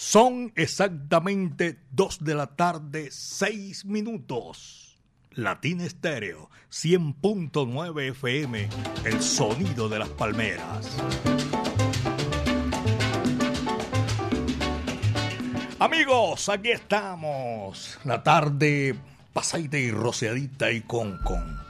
Son 0.00 0.50
exactamente 0.56 1.78
2 1.90 2.24
de 2.24 2.34
la 2.34 2.46
tarde, 2.46 3.10
6 3.10 3.84
minutos. 3.84 4.98
Latina 5.32 5.84
Estéreo, 5.84 6.48
100.9 6.72 8.08
FM, 8.08 8.70
el 9.04 9.22
sonido 9.22 9.90
de 9.90 9.98
las 9.98 10.08
palmeras. 10.08 10.96
Amigos, 15.78 16.48
aquí 16.48 16.70
estamos. 16.70 17.98
La 18.04 18.22
tarde 18.22 18.98
pasadita 19.34 19.76
y 19.76 19.90
rociadita 19.90 20.72
y 20.72 20.80
con, 20.80 21.18
con 21.18 21.60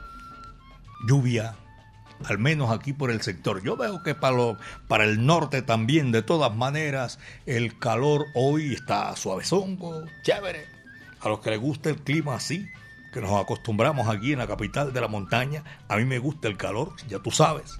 lluvia, 1.05 1.53
al 2.27 2.37
menos 2.37 2.71
aquí 2.71 2.93
por 2.93 3.11
el 3.11 3.21
sector. 3.21 3.61
Yo 3.63 3.77
veo 3.77 4.03
que 4.03 4.15
para, 4.15 4.57
para 4.87 5.03
el 5.03 5.25
norte 5.25 5.61
también, 5.61 6.11
de 6.11 6.21
todas 6.21 6.55
maneras, 6.55 7.19
el 7.45 7.77
calor 7.77 8.25
hoy 8.33 8.73
está 8.73 9.15
suavezongo, 9.15 10.05
chévere. 10.23 10.65
A 11.21 11.29
los 11.29 11.39
que 11.39 11.51
les 11.51 11.59
gusta 11.59 11.89
el 11.89 11.97
clima 11.97 12.35
así, 12.35 12.67
que 13.13 13.21
nos 13.21 13.31
acostumbramos 13.39 14.07
aquí 14.07 14.33
en 14.33 14.39
la 14.39 14.47
capital 14.47 14.93
de 14.93 15.01
la 15.01 15.07
montaña, 15.07 15.63
a 15.87 15.97
mí 15.97 16.05
me 16.05 16.19
gusta 16.19 16.47
el 16.47 16.57
calor, 16.57 16.93
ya 17.07 17.19
tú 17.19 17.31
sabes. 17.31 17.77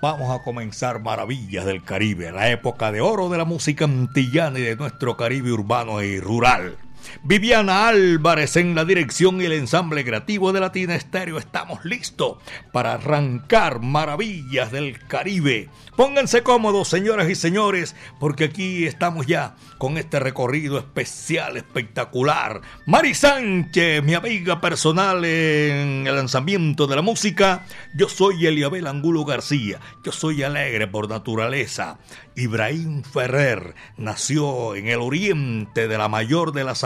Vamos 0.00 0.34
a 0.34 0.42
comenzar 0.42 1.00
Maravillas 1.00 1.64
del 1.64 1.84
Caribe, 1.84 2.32
la 2.32 2.50
época 2.50 2.90
de 2.90 3.00
oro 3.00 3.28
de 3.28 3.38
la 3.38 3.44
música 3.44 3.84
antillana 3.84 4.58
y 4.58 4.62
de 4.62 4.76
nuestro 4.76 5.16
Caribe 5.16 5.52
urbano 5.52 6.02
y 6.02 6.18
rural. 6.18 6.76
Viviana 7.22 7.88
Álvarez 7.88 8.56
en 8.56 8.74
la 8.74 8.84
dirección 8.84 9.40
y 9.40 9.44
el 9.44 9.52
ensamble 9.52 10.04
creativo 10.04 10.52
de 10.52 10.60
Latina 10.60 10.94
Estéreo. 10.94 11.38
Estamos 11.38 11.84
listos 11.84 12.38
para 12.72 12.94
arrancar 12.94 13.80
maravillas 13.80 14.72
del 14.72 14.98
Caribe. 15.06 15.68
Pónganse 15.96 16.42
cómodos, 16.42 16.88
señoras 16.88 17.28
y 17.28 17.34
señores, 17.34 17.94
porque 18.18 18.44
aquí 18.44 18.86
estamos 18.86 19.26
ya 19.26 19.56
con 19.78 19.98
este 19.98 20.20
recorrido 20.20 20.78
especial, 20.78 21.56
espectacular. 21.56 22.60
Mari 22.86 23.14
Sánchez, 23.14 24.02
mi 24.02 24.14
amiga 24.14 24.60
personal 24.60 25.24
en 25.24 26.06
el 26.06 26.16
lanzamiento 26.16 26.86
de 26.86 26.96
la 26.96 27.02
música. 27.02 27.66
Yo 27.94 28.08
soy 28.08 28.46
Eliabel 28.46 28.86
Angulo 28.86 29.24
García. 29.24 29.80
Yo 30.04 30.12
soy 30.12 30.42
alegre 30.42 30.86
por 30.86 31.08
naturaleza. 31.08 31.98
Ibrahim 32.34 33.02
Ferrer 33.02 33.74
nació 33.96 34.74
en 34.74 34.88
el 34.88 35.00
oriente 35.00 35.88
de 35.88 35.98
la 35.98 36.08
mayor 36.08 36.52
de 36.52 36.64
las 36.64 36.84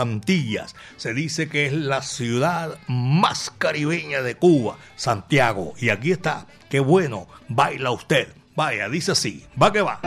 Se 0.97 1.13
dice 1.13 1.49
que 1.49 1.65
es 1.65 1.73
la 1.73 2.01
ciudad 2.01 2.77
más 2.87 3.51
caribeña 3.57 4.21
de 4.21 4.35
Cuba, 4.35 4.77
Santiago. 4.95 5.73
Y 5.79 5.89
aquí 5.89 6.11
está. 6.11 6.47
Qué 6.69 6.79
bueno, 6.79 7.27
baila 7.47 7.91
usted. 7.91 8.29
Vaya, 8.55 8.89
dice 8.89 9.11
así. 9.11 9.45
Va 9.61 9.71
que 9.71 9.81
va. 9.81 9.99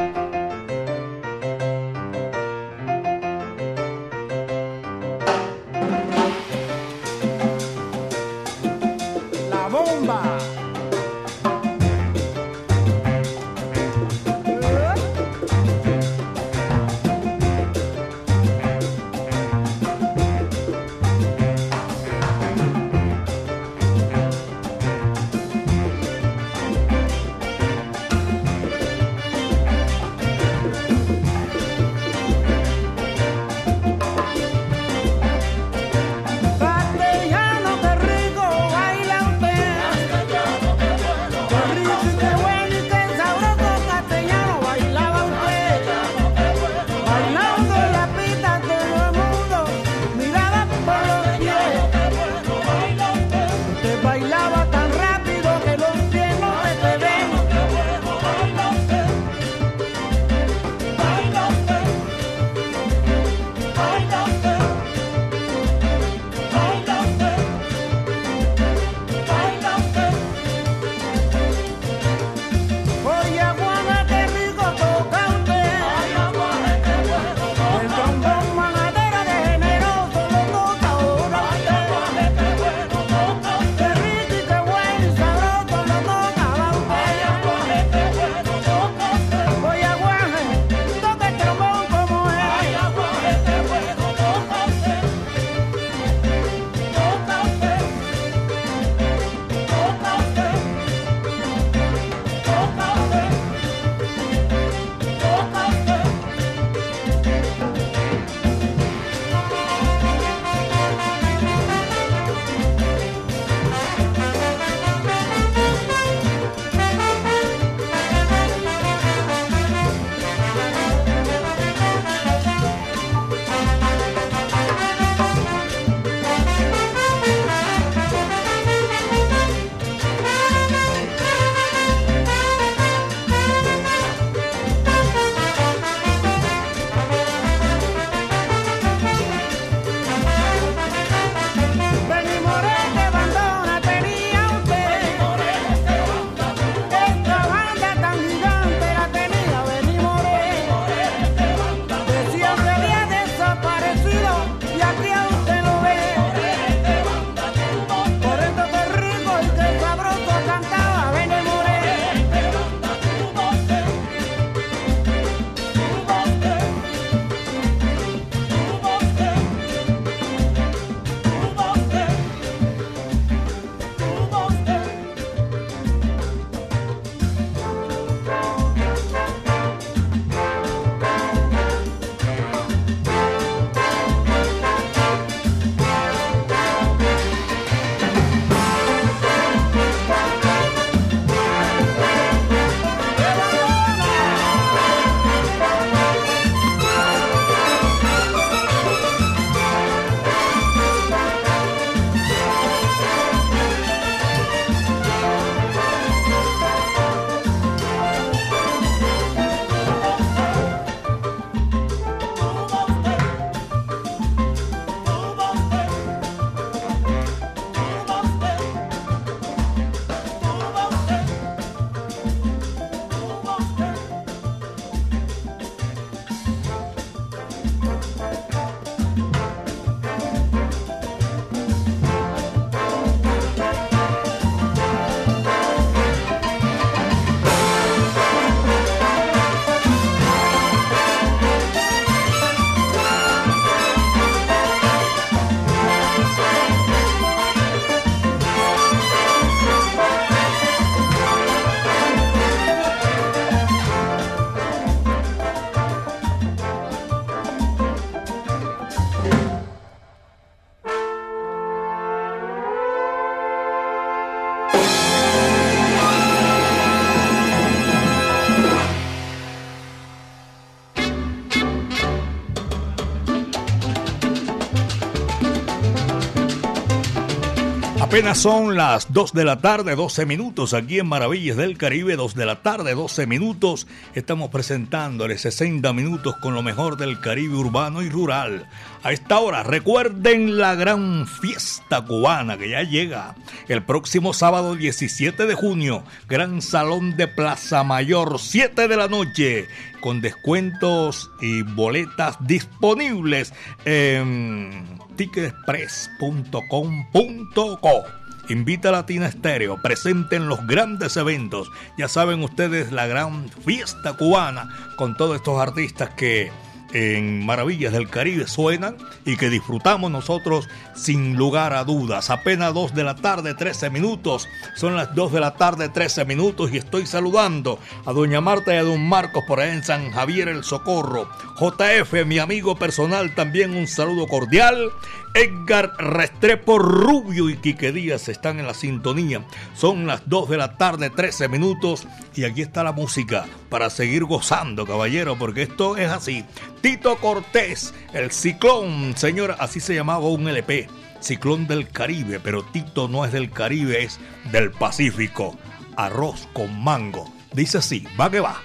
Son 278.21 278.77
las 278.77 279.13
2 279.13 279.33
de 279.33 279.45
la 279.45 279.61
tarde, 279.61 279.97
12 279.97 280.25
minutos, 280.25 280.73
aquí 280.75 280.99
en 280.99 281.07
Maravillas 281.07 281.57
del 281.57 281.77
Caribe, 281.77 282.17
2 282.17 282.35
de 282.35 282.47
la 282.47 282.63
tarde, 282.63 282.95
12 282.95 283.27
minutos. 283.27 283.87
Estamos 284.15 284.51
presentándole 284.51 285.37
60 285.37 285.93
minutos 285.95 286.37
con 286.37 286.55
lo 286.55 286.63
mejor 286.63 286.97
del 286.97 287.19
Caribe 287.21 287.57
urbano 287.57 288.03
y 288.03 288.09
rural. 288.09 288.69
A 289.03 289.13
esta 289.13 289.41
hora, 289.41 289.63
recuerden 289.63 290.59
la 290.59 290.75
gran 290.75 291.27
fiesta 291.27 292.05
cubana 292.05 292.57
que 292.57 292.69
ya 292.69 292.83
llega 292.83 293.35
el 293.69 293.83
próximo 293.83 294.33
sábado 294.33 294.77
17 294.77 295.47
de 295.47 295.55
junio, 295.55 296.05
Gran 296.29 296.63
Salón 296.63 297.17
de 297.17 297.27
Plaza 297.27 297.83
Mayor, 297.85 298.39
7 298.39 298.87
de 298.87 298.97
la 298.97 299.09
noche, 299.09 299.67
con 300.01 300.21
descuentos 300.21 301.31
y 301.41 301.63
boletas 301.63 302.37
disponibles 302.41 303.55
en 303.85 305.00
ticketexpress.com.co. 305.21 308.05
Invita 308.49 308.89
a 308.89 308.93
Latina 308.93 309.27
Estéreo, 309.27 309.83
presenten 309.83 310.49
los 310.49 310.67
grandes 310.67 311.19
eventos. 311.19 311.71
Ya 311.99 312.09
saben 312.09 312.43
ustedes 312.43 312.91
la 312.91 313.07
gran 313.07 313.51
fiesta 313.51 314.15
cubana 314.15 314.71
con 314.97 315.19
todos 315.19 315.37
estos 315.37 315.61
artistas 315.61 316.15
que 316.15 316.51
en 316.93 317.45
Maravillas 317.45 317.93
del 317.93 318.09
Caribe 318.09 318.47
suenan 318.47 318.97
y 319.25 319.37
que 319.37 319.51
disfrutamos 319.51 320.11
nosotros 320.11 320.69
sin 320.95 321.37
lugar 321.37 321.73
a 321.73 321.85
dudas. 321.85 322.31
Apenas 322.31 322.75
2 322.75 322.95
de 322.95 323.05
la 323.05 323.17
tarde, 323.17 323.55
13 323.55 323.91
minutos. 323.91 324.49
Son 324.77 324.97
las 324.97 325.15
2 325.15 325.33
de 325.33 325.41
la 325.41 325.55
tarde, 325.55 325.89
13 325.89 326.25
minutos 326.25 326.73
y 326.73 326.79
estoy 326.79 327.07
saludando 327.07 327.79
a 328.05 328.13
doña 328.13 328.41
Marta 328.41 328.75
y 328.75 328.79
a 328.79 328.83
don 328.83 329.09
Marcos 329.09 329.45
por 329.47 329.61
ahí 329.61 329.71
en 329.71 329.85
San 329.85 330.11
Javier 330.11 330.49
el 330.49 330.65
Socorro. 330.65 331.29
JF, 331.59 332.25
mi 332.27 332.39
amigo 332.39 332.77
personal, 332.77 333.35
también 333.35 333.77
un 333.77 333.87
saludo 333.87 334.27
cordial. 334.27 334.91
Edgar 335.35 335.93
Restrepo 335.99 336.79
Rubio 336.79 337.49
y 337.49 337.57
Quique 337.57 337.93
Díaz 337.93 338.29
están 338.29 338.59
en 338.59 338.67
la 338.67 338.75
sintonía. 338.75 339.45
Son 339.75 340.07
las 340.07 340.29
2 340.29 340.51
de 340.51 340.57
la 340.57 340.77
tarde, 340.77 341.11
13 341.11 341.49
minutos. 341.49 342.07
Y 342.35 342.45
aquí 342.45 342.63
está 342.63 342.83
la 342.83 342.93
música 342.93 343.47
para 343.69 343.91
seguir 343.91 344.25
gozando, 344.25 344.87
caballero, 344.87 345.37
porque 345.39 345.63
esto 345.63 345.97
es 345.97 346.11
así. 346.11 346.45
Tito 346.81 347.17
Cortés, 347.17 347.95
el 348.13 348.31
ciclón, 348.31 349.17
señora, 349.17 349.57
así 349.59 349.81
se 349.81 349.95
llamaba 349.95 350.27
un 350.27 350.49
LP. 350.49 350.89
Ciclón 351.21 351.67
del 351.67 351.89
Caribe, 351.89 352.41
pero 352.41 352.63
Tito 352.63 353.07
no 353.07 353.25
es 353.25 353.33
del 353.33 353.51
Caribe, 353.51 354.03
es 354.05 354.19
del 354.51 354.71
Pacífico. 354.71 355.57
Arroz 355.97 356.49
con 356.53 356.83
mango. 356.83 357.31
Dice 357.53 357.79
así, 357.79 358.07
va 358.19 358.31
que 358.31 358.41
va. 358.41 358.61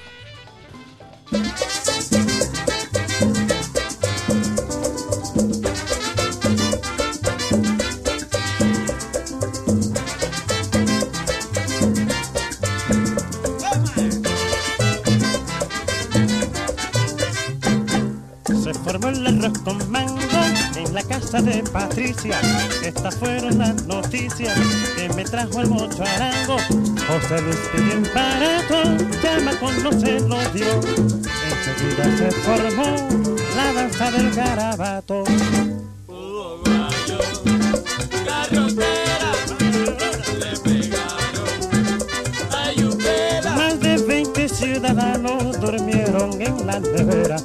De 21.42 21.64
Patricia. 21.64 22.40
Estas 22.82 23.16
fueron 23.18 23.58
las 23.58 23.84
noticias 23.86 24.58
que 24.96 25.10
me 25.10 25.26
trajo 25.26 25.60
el 25.62 25.68
mocho 25.68 26.02
arango. 26.04 26.58
José 27.08 27.42
Luis 27.42 27.60
bien 27.74 28.04
barato, 28.14 28.84
llama 29.22 29.52
con 29.60 29.84
no 29.84 29.92
se 29.92 30.20
lo 30.22 30.38
dio. 30.52 30.80
Enseguida 31.50 32.18
se 32.18 32.32
formó 32.42 32.96
la 33.56 33.74
danza 33.74 34.12
del 34.12 34.32
garabato. 34.34 35.24
Más 43.56 43.80
de 43.82 43.98
20 44.08 44.50
ciudadanos 44.50 45.60
durmieron 45.60 46.42
en 46.42 46.66
la 46.66 46.80
nevera. 46.80 47.38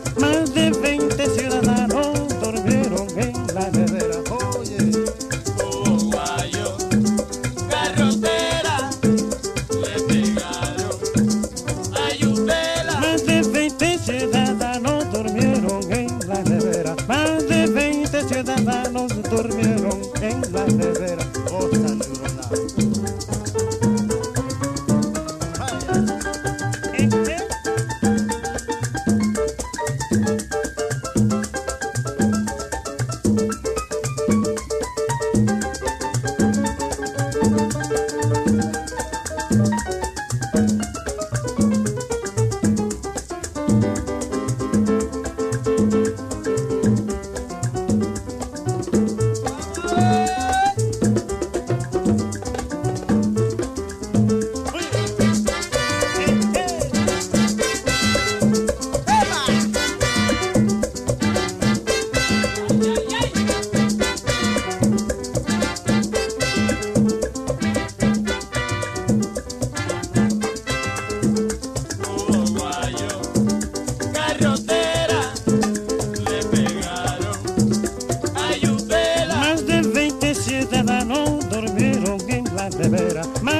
De 82.88 83.59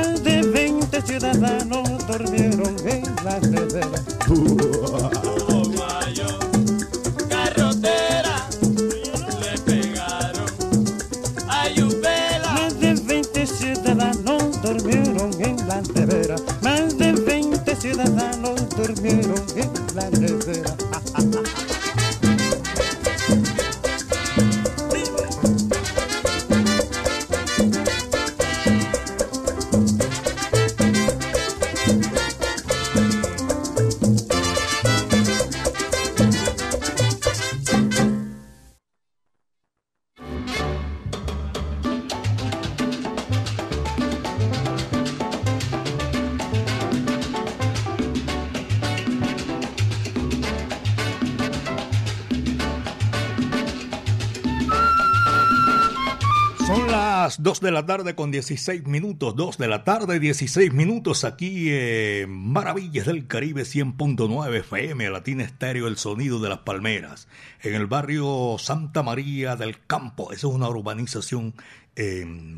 la 57.81 57.87
tarde 57.87 58.15
con 58.15 58.31
16 58.31 58.85
minutos, 58.85 59.35
2 59.37 59.57
de 59.57 59.67
la 59.67 59.85
tarde 59.85 60.21
16 60.21 60.75
minutos 60.75 61.25
aquí 61.25 61.71
en 61.71 62.31
Maravillas 62.31 63.07
del 63.07 63.27
Caribe 63.27 63.63
100.9 63.63 64.55
FM, 64.59 65.09
Latina 65.09 65.45
Estéreo, 65.45 65.89
el 65.89 65.97
sonido 65.97 66.41
de 66.41 66.51
las 66.51 66.59
palmeras, 66.59 67.27
en 67.63 67.73
el 67.73 67.87
barrio 67.87 68.57
Santa 68.59 69.03
María 69.03 69.57
del 69.57 69.83
Campo, 69.87 70.31
esa 70.31 70.49
es 70.49 70.53
una 70.53 70.69
urbanización 70.69 71.55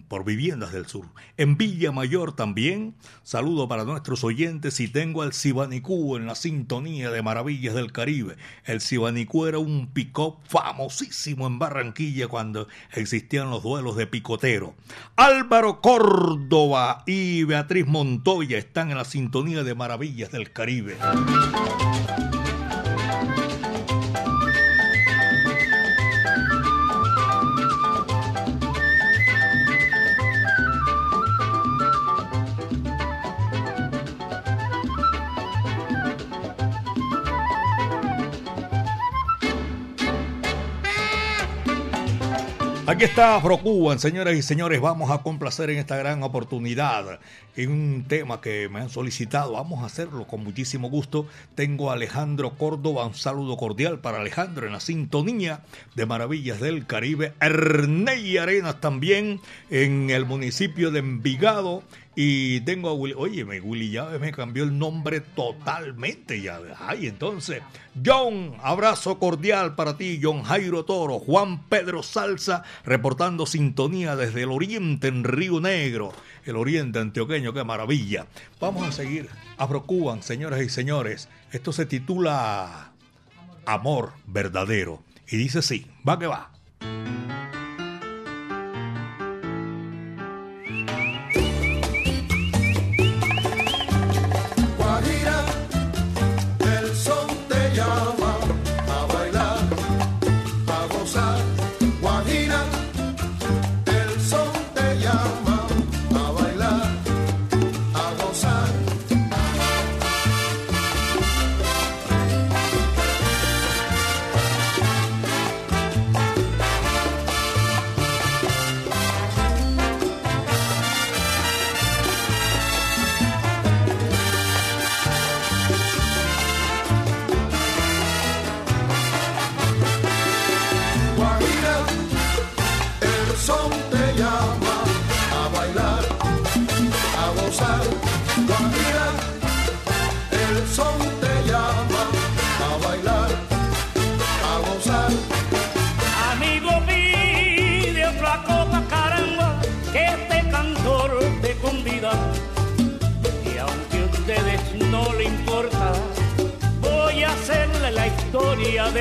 por 0.09 0.25
Viviendas 0.25 0.73
del 0.73 0.87
Sur. 0.87 1.07
En 1.37 1.57
Villa 1.57 1.91
Mayor 1.91 2.37
también, 2.37 2.95
saludo 3.23 3.67
para 3.67 3.85
nuestros 3.85 4.25
oyentes 4.25 4.79
y 4.81 4.89
tengo 4.89 5.23
al 5.23 5.33
Cibanicú 5.33 6.17
en 6.17 6.27
la 6.27 6.35
sintonía 6.35 7.11
de 7.11 7.23
Maravillas 7.23 7.75
del 7.75 7.93
Caribe. 7.93 8.37
El 8.65 8.81
Cibanicú 8.81 9.47
era 9.47 9.59
un 9.59 9.89
pick-up 9.93 10.39
famosísimo 10.45 11.47
en 11.47 11.59
Barranquilla 11.59 12.29
cuando 12.29 12.69
existían 12.93 13.51
los 13.51 13.63
duelos 13.63 13.97
de 13.97 14.07
picotero. 14.07 14.75
Álvaro 15.17 15.81
Córdoba 15.81 17.03
y 17.07 17.45
Beatriz 17.45 17.87
Montoya 17.87 18.59
están 18.59 18.91
en 18.91 18.99
la 18.99 19.05
sintonía 19.05 19.63
de 19.63 19.75
Maravillas 19.75 20.31
del 20.31 20.53
Caribe. 20.53 20.97
Aquí 42.93 43.05
está 43.05 43.37
Afrocuban, 43.37 43.99
señoras 43.99 44.35
y 44.37 44.43
señores. 44.43 44.79
Vamos 44.79 45.11
a 45.11 45.23
complacer 45.23 45.71
en 45.71 45.79
esta 45.79 45.97
gran 45.97 46.23
oportunidad 46.23 47.21
en 47.57 47.71
un 47.71 48.05
tema 48.07 48.43
que 48.43 48.69
me 48.69 48.81
han 48.81 48.91
solicitado. 48.91 49.53
Vamos 49.53 49.83
a 49.83 49.87
hacerlo 49.87 50.27
con 50.27 50.45
muchísimo 50.45 50.91
gusto. 50.91 51.27
Tengo 51.55 51.89
a 51.89 51.95
Alejandro 51.95 52.51
Córdoba. 52.51 53.07
Un 53.07 53.15
saludo 53.15 53.57
cordial 53.57 54.01
para 54.01 54.21
Alejandro 54.21 54.67
en 54.67 54.75
la 54.75 54.81
sintonía 54.81 55.63
de 55.95 56.05
Maravillas 56.05 56.61
del 56.61 56.87
Caribe. 56.87 57.33
Erney 57.41 58.37
Arenas 58.37 58.79
también 58.83 59.41
en 59.71 60.11
el 60.11 60.27
municipio 60.27 60.91
de 60.91 60.99
Envigado. 60.99 61.85
Y 62.15 62.61
tengo 62.61 62.91
a 62.91 62.93
Willy, 62.93 63.15
oye, 63.17 63.43
Willy 63.43 63.91
Llaves 63.91 64.21
me 64.21 64.33
cambió 64.33 64.65
el 64.65 64.79
nombre 64.79 65.21
totalmente, 65.21 66.43
ya. 66.43 66.61
Ay, 66.79 67.07
entonces, 67.07 67.63
John, 68.05 68.55
abrazo 68.63 69.19
cordial 69.19 69.75
para 69.75 69.97
ti, 69.97 70.21
John 70.23 70.43
Jairo 70.43 70.85
Toro, 70.85 71.19
Juan 71.19 71.65
Pedro 71.69 72.03
Salsa, 72.03 72.65
reportando 72.85 73.47
sintonía 73.47 74.15
desde 74.15 74.43
el 74.43 74.51
oriente 74.51 75.09
en 75.09 75.25
Río 75.25 75.61
Negro, 75.61 76.13
el 76.45 76.57
oriente 76.57 76.99
antioqueño, 76.99 77.55
qué 77.55 77.65
maravilla. 77.65 78.27
Vamos 78.61 78.87
a 78.87 78.93
seguir, 78.93 79.31
Afrocuban, 79.57 80.23
señoras 80.23 80.61
y 80.61 80.69
señores. 80.69 81.29
Esto 81.51 81.73
se 81.73 81.87
titula 81.87 82.93
Amor 83.65 84.13
Verdadero. 84.27 85.03
Y 85.31 85.37
dice 85.37 85.63
sí, 85.63 85.87
va 86.07 86.19
que 86.19 86.27
va. 86.27 86.51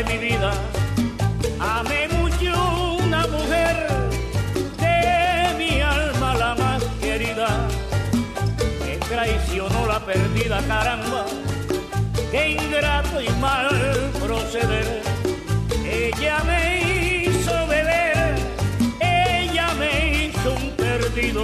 Mi 0.04 0.18
vida. 0.18 0.52
Amé 1.60 2.08
mucho 2.08 2.98
una 3.04 3.28
mujer 3.28 3.88
de 4.80 5.56
mi 5.58 5.82
alma 5.82 6.34
la 6.36 6.56
más 6.56 6.84
querida. 7.00 7.48
Me 8.86 8.98
traicionó 8.98 9.86
la 9.88 10.00
perdida 10.00 10.60
caramba, 10.68 11.26
qué 12.32 12.52
ingrato 12.52 13.22
y 13.22 13.30
mal 13.40 13.70
proceder. 14.26 15.04
Ella 15.86 16.38
me 16.46 17.26
hizo 17.26 17.68
beber, 17.68 18.36
ella 19.00 19.68
me 19.78 20.26
hizo 20.26 20.54
un 20.54 20.72
perdido. 20.72 21.44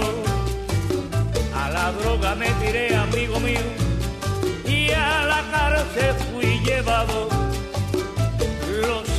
A 1.54 1.70
la 1.70 1.92
droga 1.92 2.34
me 2.34 2.50
tiré, 2.62 2.96
amigo 2.96 3.38
mío, 3.40 3.60
y 4.66 4.90
a 4.90 5.26
la 5.26 5.42
cárcel 5.52 6.14
fui 6.32 6.60
llevado 6.64 7.28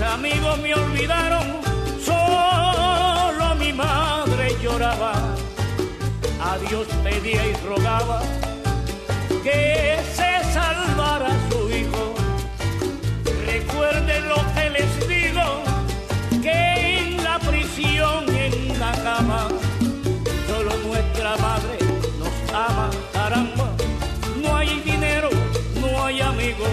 amigos 0.02 0.60
me 0.60 0.74
olvidaron, 0.74 1.62
solo 2.04 3.56
mi 3.56 3.74
madre 3.74 4.56
lloraba. 4.62 5.14
A 6.42 6.58
Dios 6.58 6.88
pedía 7.04 7.46
y 7.46 7.54
rogaba 7.66 8.22
que 9.44 9.98
se 10.14 10.54
salvara 10.54 11.30
su 11.50 11.70
hijo. 11.70 12.16
Recuerden 13.46 14.30
lo 14.30 14.36
que 14.56 14.70
les 14.70 15.08
digo, 15.08 15.64
que 16.42 16.98
en 16.98 17.24
la 17.24 17.40
prisión, 17.40 18.24
en 18.36 18.80
la 18.80 18.92
cama, 19.04 19.48
solo 20.48 20.72
nuestra 20.88 21.36
madre 21.38 21.78
nos 22.20 22.54
ama, 22.54 22.90
caramba. 23.14 23.72
No 24.42 24.56
hay 24.56 24.80
dinero, 24.82 25.30
no 25.82 26.06
hay 26.06 26.22
amigos, 26.22 26.70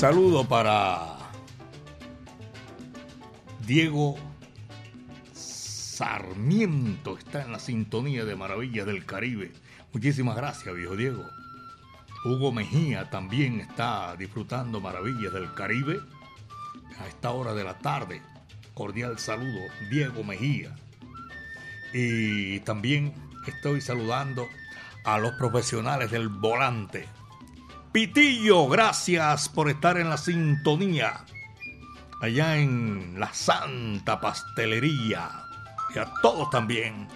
Saludo 0.00 0.48
para 0.48 1.18
Diego 3.66 4.16
Sarmiento, 5.34 7.18
está 7.18 7.42
en 7.42 7.52
la 7.52 7.58
sintonía 7.58 8.24
de 8.24 8.34
Maravillas 8.34 8.86
del 8.86 9.04
Caribe. 9.04 9.52
Muchísimas 9.92 10.36
gracias, 10.36 10.74
viejo 10.74 10.96
Diego. 10.96 11.22
Hugo 12.24 12.50
Mejía 12.50 13.10
también 13.10 13.60
está 13.60 14.16
disfrutando 14.16 14.80
Maravillas 14.80 15.34
del 15.34 15.52
Caribe 15.52 16.00
a 16.98 17.06
esta 17.06 17.32
hora 17.32 17.52
de 17.52 17.64
la 17.64 17.76
tarde. 17.76 18.22
Cordial 18.72 19.18
saludo, 19.18 19.60
Diego 19.90 20.24
Mejía. 20.24 20.74
Y 21.92 22.60
también 22.60 23.12
estoy 23.46 23.82
saludando 23.82 24.48
a 25.04 25.18
los 25.18 25.32
profesionales 25.32 26.10
del 26.10 26.30
volante. 26.30 27.06
Pitillo, 27.92 28.68
gracias 28.68 29.48
por 29.48 29.68
estar 29.68 29.98
en 29.98 30.08
la 30.08 30.16
sintonía. 30.16 31.24
Allá 32.20 32.56
en 32.56 33.18
la 33.18 33.32
Santa 33.34 34.20
Pastelería. 34.20 35.28
Y 35.94 35.98
a 35.98 36.12
todos 36.22 36.50
también. 36.50 37.08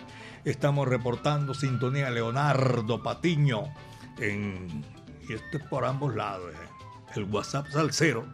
Estamos 0.45 0.89
reportando 0.89 1.55
sintonía 1.55 2.11
Leonardo 2.11 3.03
Patiño. 3.03 3.73
En, 4.19 4.85
y 5.29 5.35
esto 5.35 5.59
es 5.59 5.63
por 5.69 5.85
ambos 5.85 6.15
lados. 6.17 6.53
eh. 6.53 6.69
El 7.15 7.25
WhatsApp 7.25 7.69
Salcero. 7.69 8.27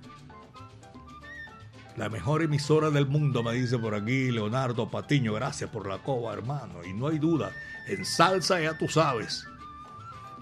La 1.97 2.09
mejor 2.09 2.43
emisora 2.43 2.89
del 2.89 3.07
mundo, 3.07 3.43
me 3.43 3.53
dice 3.53 3.77
por 3.79 3.95
aquí 3.95 4.31
Leonardo 4.31 4.91
Patiño. 4.91 5.35
Gracias 5.35 5.69
por 5.69 5.87
la 5.87 5.99
coba, 5.99 6.33
hermano. 6.33 6.83
Y 6.87 6.95
no 6.95 7.09
hay 7.09 7.19
duda. 7.19 7.51
En 7.87 8.07
salsa 8.07 8.59
ya 8.61 8.79
tú 8.79 8.89
sabes. 8.89 9.45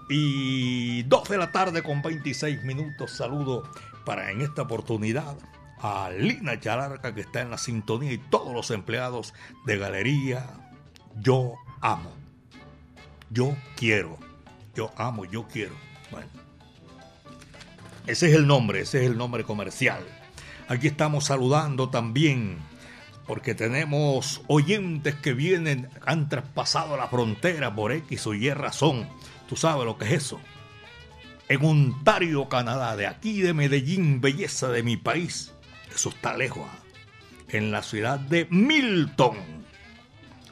Y 0.08 1.02
2 1.04 1.28
de 1.28 1.38
la 1.38 1.52
tarde 1.52 1.82
con 1.82 2.02
26 2.02 2.64
minutos. 2.64 3.10
Saludo 3.10 3.70
para 4.04 4.30
en 4.30 4.40
esta 4.40 4.62
oportunidad 4.62 5.36
a 5.80 6.10
Lina 6.10 6.58
Chalarca 6.58 7.14
que 7.14 7.20
está 7.20 7.40
en 7.40 7.50
la 7.50 7.58
sintonía 7.58 8.12
y 8.12 8.18
todos 8.18 8.52
los 8.52 8.70
empleados 8.70 9.34
de 9.66 9.78
Galería 9.78 10.46
Yo 11.20 11.54
Amo. 11.80 12.12
Yo 13.30 13.54
quiero. 13.76 14.16
Yo 14.74 14.92
amo, 14.96 15.24
yo 15.24 15.46
quiero. 15.46 15.74
Bueno. 16.10 16.28
Ese 18.06 18.28
es 18.28 18.34
el 18.34 18.46
nombre, 18.46 18.80
ese 18.80 19.04
es 19.04 19.10
el 19.10 19.18
nombre 19.18 19.44
comercial. 19.44 20.02
Aquí 20.68 20.86
estamos 20.86 21.26
saludando 21.26 21.90
también 21.90 22.58
porque 23.26 23.54
tenemos 23.54 24.40
oyentes 24.46 25.14
que 25.16 25.34
vienen, 25.34 25.88
han 26.06 26.30
traspasado 26.30 26.96
la 26.96 27.08
frontera 27.08 27.74
por 27.74 27.92
X 27.92 28.26
o 28.26 28.34
Y 28.34 28.50
razón. 28.50 29.06
Tú 29.48 29.56
sabes 29.56 29.84
lo 29.84 29.96
que 29.96 30.04
es 30.04 30.12
eso. 30.12 30.40
En 31.48 31.64
Ontario, 31.64 32.48
Canadá, 32.48 32.96
de 32.96 33.06
aquí 33.06 33.40
de 33.40 33.54
Medellín, 33.54 34.20
belleza 34.20 34.68
de 34.68 34.82
mi 34.82 34.96
país. 34.96 35.52
Eso 35.92 36.10
está 36.10 36.36
lejos. 36.36 36.68
¿ah? 36.70 36.78
En 37.48 37.70
la 37.70 37.82
ciudad 37.82 38.20
de 38.20 38.46
Milton, 38.50 39.36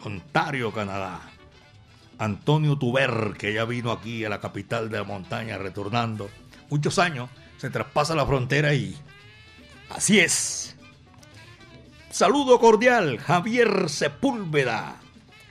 Ontario, 0.03 0.73
Canadá. 0.73 1.21
Antonio 2.19 2.79
Tuber, 2.79 3.35
que 3.39 3.53
ya 3.53 3.67
vino 3.67 3.93
aquí 3.93 4.25
a 4.25 4.31
la 4.31 4.41
capital 4.41 4.89
de 4.89 4.97
la 4.99 5.05
montaña 5.05 5.59
retornando. 5.59 6.31
Muchos 6.71 6.99
años, 6.99 7.29
se 7.59 7.69
traspasa 7.69 8.15
la 8.15 8.27
frontera 8.27 8.73
y 8.73 8.97
así 9.91 10.19
es. 10.19 10.77
Saludo 12.11 12.59
cordial, 12.59 13.19
Javier 13.19 13.91
Sepúlveda, 13.91 14.97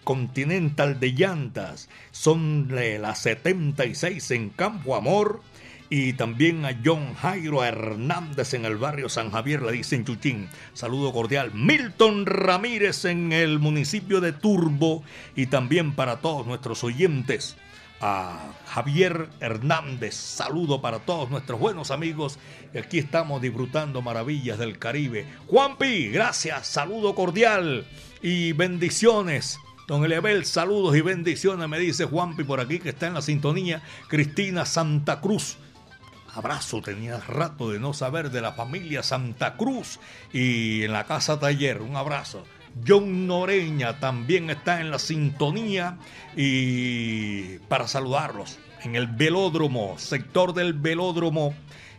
Continental 0.05 0.99
de 1.01 1.11
Llantas, 1.11 1.89
son 2.11 2.69
las 2.69 3.19
76 3.19 4.31
en 4.31 4.49
Campo 4.51 4.95
Amor 4.95 5.41
y 5.89 6.13
también 6.13 6.65
a 6.65 6.79
John 6.83 7.13
Jairo 7.15 7.63
Hernández 7.63 8.53
en 8.53 8.65
el 8.65 8.77
barrio 8.77 9.09
San 9.09 9.31
Javier, 9.31 9.61
le 9.61 9.71
dicen 9.71 10.05
Chuchín. 10.05 10.47
Saludo 10.73 11.11
cordial. 11.11 11.51
Milton 11.53 12.25
Ramírez 12.25 13.05
en 13.05 13.31
el 13.31 13.59
municipio 13.59 14.21
de 14.21 14.31
Turbo 14.31 15.03
y 15.35 15.47
también 15.47 15.93
para 15.93 16.17
todos 16.17 16.47
nuestros 16.47 16.83
oyentes. 16.83 17.57
A 18.01 18.53
Javier 18.67 19.29
Hernández, 19.39 20.15
saludo 20.15 20.81
para 20.81 20.99
todos 20.99 21.29
nuestros 21.29 21.59
buenos 21.59 21.91
amigos. 21.91 22.39
Aquí 22.77 22.99
estamos 22.99 23.41
disfrutando 23.41 24.01
maravillas 24.01 24.59
del 24.59 24.77
Caribe. 24.77 25.25
Juanpi, 25.47 26.09
gracias, 26.09 26.67
saludo 26.67 27.15
cordial 27.15 27.87
y 28.21 28.51
bendiciones. 28.51 29.59
Don 29.87 30.03
Elebel, 30.03 30.45
saludos 30.45 30.95
y 30.95 31.01
bendiciones, 31.01 31.69
me 31.69 31.77
dice 31.77 32.05
Juanpi 32.05 32.43
por 32.43 32.59
aquí 32.59 32.79
que 32.79 32.89
está 32.89 33.05
en 33.05 33.13
la 33.13 33.21
sintonía. 33.21 33.83
Cristina 34.07 34.65
Santa 34.65 35.21
Cruz, 35.21 35.57
abrazo, 36.33 36.81
tenía 36.81 37.19
rato 37.19 37.69
de 37.69 37.77
no 37.77 37.93
saber 37.93 38.31
de 38.31 38.41
la 38.41 38.53
familia 38.53 39.03
Santa 39.03 39.57
Cruz 39.57 39.99
y 40.33 40.81
en 40.81 40.91
la 40.91 41.03
casa 41.03 41.39
taller, 41.39 41.83
un 41.83 41.95
abrazo. 41.95 42.45
John 42.85 43.27
Noreña 43.27 43.99
también 43.99 44.49
está 44.49 44.81
en 44.81 44.89
la 44.89 44.97
sintonía 44.97 45.99
y 46.35 47.59
para 47.69 47.87
saludarlos 47.87 48.57
en 48.81 48.95
el 48.95 49.05
velódromo, 49.05 49.99
sector 49.99 50.55
del 50.55 50.73
velódromo 50.73 51.53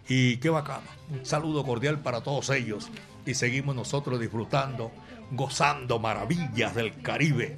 y 0.08 0.38
qué 0.38 0.50
bacano. 0.50 0.88
Un 1.08 1.24
saludo 1.24 1.64
cordial 1.64 2.00
para 2.00 2.22
todos 2.22 2.50
ellos 2.50 2.90
y 3.24 3.34
seguimos 3.34 3.76
nosotros 3.76 4.18
disfrutando, 4.18 4.90
gozando 5.30 6.00
maravillas 6.00 6.74
del 6.74 7.00
Caribe. 7.00 7.56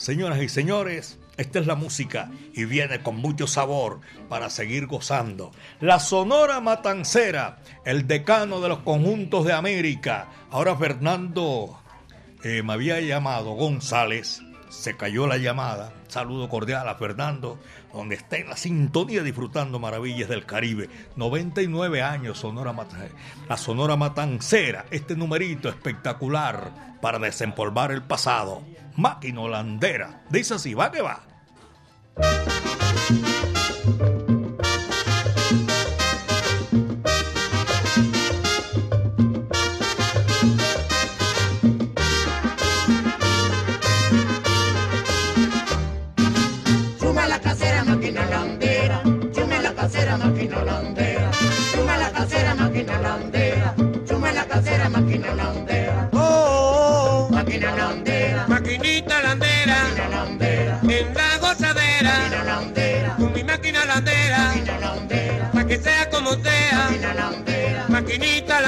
Señoras 0.00 0.40
y 0.40 0.48
señores, 0.48 1.18
esta 1.36 1.58
es 1.58 1.66
la 1.66 1.74
música 1.74 2.30
y 2.54 2.64
viene 2.64 3.02
con 3.02 3.16
mucho 3.16 3.46
sabor 3.46 4.00
para 4.30 4.48
seguir 4.48 4.86
gozando. 4.86 5.52
La 5.78 6.00
Sonora 6.00 6.58
Matancera, 6.60 7.58
el 7.84 8.06
decano 8.06 8.62
de 8.62 8.70
los 8.70 8.78
conjuntos 8.78 9.44
de 9.44 9.52
América. 9.52 10.28
Ahora 10.50 10.74
Fernando 10.74 11.78
eh, 12.42 12.62
me 12.62 12.72
había 12.72 12.98
llamado 13.02 13.50
González, 13.52 14.40
se 14.70 14.96
cayó 14.96 15.26
la 15.26 15.36
llamada. 15.36 15.92
Saludo 16.08 16.48
cordial 16.48 16.88
a 16.88 16.94
Fernando, 16.94 17.58
donde 17.92 18.14
está 18.14 18.38
en 18.38 18.48
la 18.48 18.56
sintonía 18.56 19.22
disfrutando 19.22 19.78
maravillas 19.78 20.30
del 20.30 20.46
Caribe. 20.46 20.88
99 21.16 22.00
años 22.00 22.38
Sonora 22.38 22.72
Matancera. 22.72 23.14
La 23.50 23.58
Sonora 23.58 23.96
Matancera, 23.96 24.86
este 24.90 25.14
numerito 25.14 25.68
espectacular 25.68 26.96
para 27.02 27.18
desempolvar 27.18 27.92
el 27.92 28.02
pasado. 28.02 28.62
Máquina 29.00 29.40
holandera. 29.40 30.22
Dice 30.28 30.54
así, 30.54 30.74
va 30.74 30.90
que 30.90 31.00
va. 31.00 31.22
Sea 65.82 66.08
como 66.10 66.32
sea, 66.42 66.90
maquinita 67.88 68.59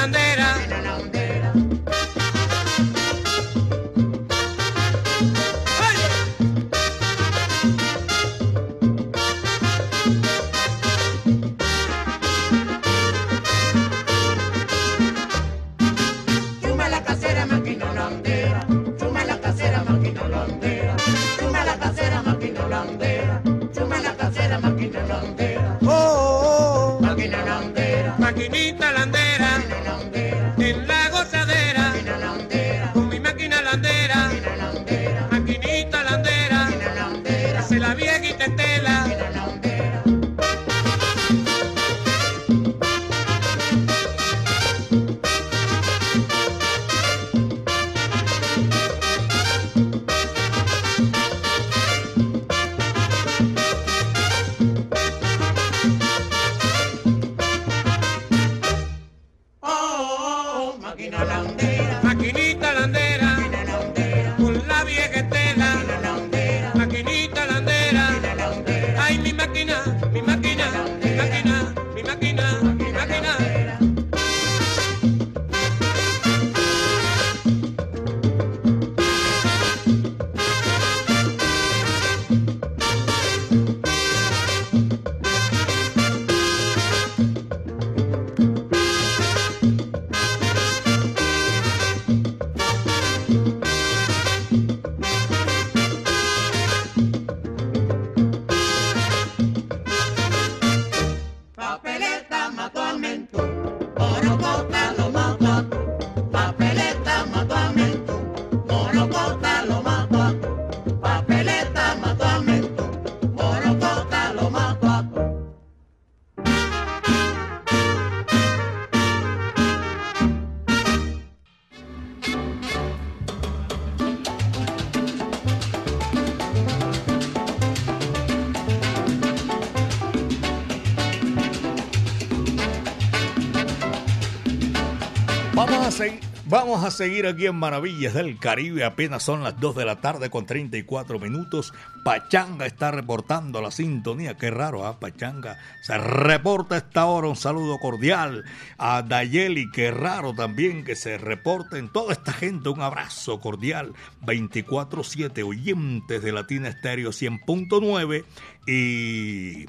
vamos 136.73 136.87
a 136.87 136.91
seguir 136.91 137.27
aquí 137.27 137.45
en 137.45 137.57
Maravillas 137.57 138.15
del 138.15 138.39
Caribe. 138.39 138.83
Apenas 138.83 139.23
son 139.23 139.43
las 139.43 139.61
2 139.61 139.77
de 139.77 139.85
la 139.85 140.01
tarde 140.01 140.31
con 140.31 140.47
34 140.47 141.19
minutos. 141.19 141.75
Pachanga 142.03 142.65
está 142.65 142.91
reportando 142.91 143.61
la 143.61 143.71
sintonía. 143.71 144.39
Qué 144.39 144.51
raro, 144.51 144.87
¿ah? 144.87 144.99
Pachanga 144.99 145.59
se 145.83 145.99
reporta 145.99 146.77
a 146.77 146.79
esta 146.79 147.05
hora. 147.05 147.29
Un 147.29 147.37
saludo 147.37 147.79
cordial 147.79 148.45
a 148.79 149.03
Dayeli. 149.03 149.71
Qué 149.71 149.91
raro 149.91 150.33
también 150.33 150.83
que 150.83 150.97
se 150.97 151.19
reporten 151.19 151.91
toda 151.91 152.15
esta 152.15 152.33
gente. 152.33 152.71
Un 152.71 152.81
abrazo 152.81 153.39
cordial. 153.39 153.93
24-7 154.23 155.47
oyentes 155.47 156.23
de 156.23 156.33
Latina 156.33 156.71
Estéreo 156.71 157.11
100.9 157.11 158.25
y 158.67 159.67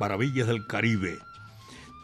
Maravillas 0.00 0.48
del 0.48 0.66
Caribe. 0.66 1.18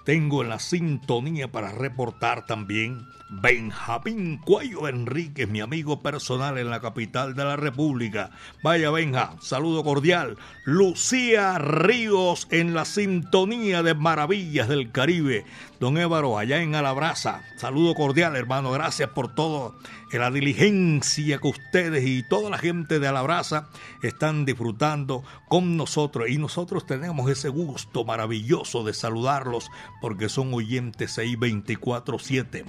Tengo 0.05 0.43
en 0.43 0.49
la 0.49 0.61
sintonía 0.61 1.51
para 1.51 1.73
reportar 1.73 2.47
también 2.47 3.05
Benjamín 3.41 4.37
Cuello 4.45 4.89
Enríquez, 4.89 5.49
mi 5.49 5.63
amigo 5.63 6.03
personal 6.03 6.59
en 6.59 6.69
la 6.69 6.83
capital 6.83 7.35
de 7.35 7.45
la 7.45 7.57
República. 7.57 8.31
Vaya 8.63 8.91
Benja, 8.91 9.37
saludo 9.41 9.83
cordial. 9.83 10.37
Lucía 10.67 11.57
Ríos 11.57 12.47
en 12.51 12.75
la 12.75 12.85
sintonía 12.85 13.83
de 13.83 13.95
Maravillas 13.95 14.69
del 14.69 14.93
Caribe. 14.93 15.47
Don 15.81 15.97
Évaro, 15.97 16.39
allá 16.39 16.61
en 16.61 16.75
Alabraza. 16.75 17.43
Saludo 17.57 17.95
cordial, 17.95 18.37
hermano. 18.37 18.71
Gracias 18.71 19.09
por 19.09 19.35
todo 19.35 19.75
la 20.19 20.31
diligencia 20.31 21.39
que 21.39 21.49
ustedes 21.49 22.05
y 22.07 22.23
toda 22.23 22.51
la 22.51 22.59
gente 22.59 22.99
de 22.99 23.09
Alabraza 23.09 23.69
están 24.03 24.45
disfrutando 24.45 25.25
con 25.49 25.77
nosotros. 25.77 26.29
Y 26.29 26.39
nosotros 26.39 26.87
tenemos 26.87 27.31
ese 27.31 27.49
gusto 27.49 28.05
maravilloso 28.05 28.85
de 28.85 28.93
saludarlos 28.93 29.71
porque 30.01 30.29
son 30.29 30.53
oyentes 30.53 31.19
ahí 31.19 31.35
24-7. 31.35 32.65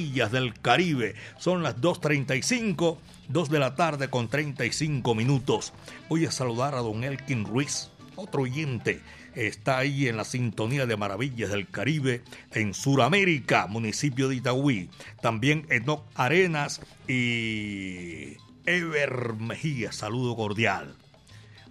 Maravillas 0.00 0.32
del 0.32 0.54
Caribe. 0.54 1.14
Son 1.38 1.62
las 1.62 1.76
2.35, 1.76 2.96
2 3.28 3.50
de 3.50 3.58
la 3.58 3.74
tarde 3.74 4.08
con 4.08 4.28
35 4.28 5.14
minutos. 5.14 5.74
Voy 6.08 6.24
a 6.24 6.30
saludar 6.30 6.74
a 6.74 6.78
don 6.78 7.04
Elkin 7.04 7.44
Ruiz, 7.44 7.90
otro 8.16 8.42
oyente 8.42 9.02
está 9.34 9.76
ahí 9.78 10.08
en 10.08 10.16
la 10.16 10.24
sintonía 10.24 10.86
de 10.86 10.96
Maravillas 10.96 11.50
del 11.50 11.68
Caribe 11.68 12.22
en 12.52 12.72
Suramérica, 12.72 13.66
municipio 13.66 14.28
de 14.28 14.36
Itagüí. 14.36 14.88
También 15.20 15.66
Enoc 15.68 16.04
Arenas 16.14 16.80
y 17.06 18.38
Ever 18.64 19.34
Mejía, 19.34 19.92
saludo 19.92 20.34
cordial. 20.34 20.96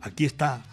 Aquí 0.02 0.26
está 0.26 0.63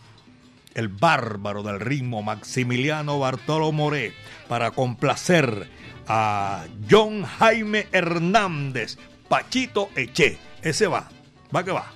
el 0.77 0.89
bárbaro 0.89 1.63
del 1.63 1.81
ritmo 1.81 2.23
Maximiliano 2.23 3.19
Bartolo 3.19 3.73
Moré 3.73 4.13
para 4.47 4.71
complacer 4.71 5.69
a 6.07 6.67
John 6.89 7.25
Jaime 7.25 7.87
Hernández, 7.93 8.99
Pachito 9.29 9.89
Eche. 9.97 10.39
Ese 10.63 10.87
va, 10.87 11.09
va 11.55 11.65
que 11.65 11.73
va. 11.73 11.96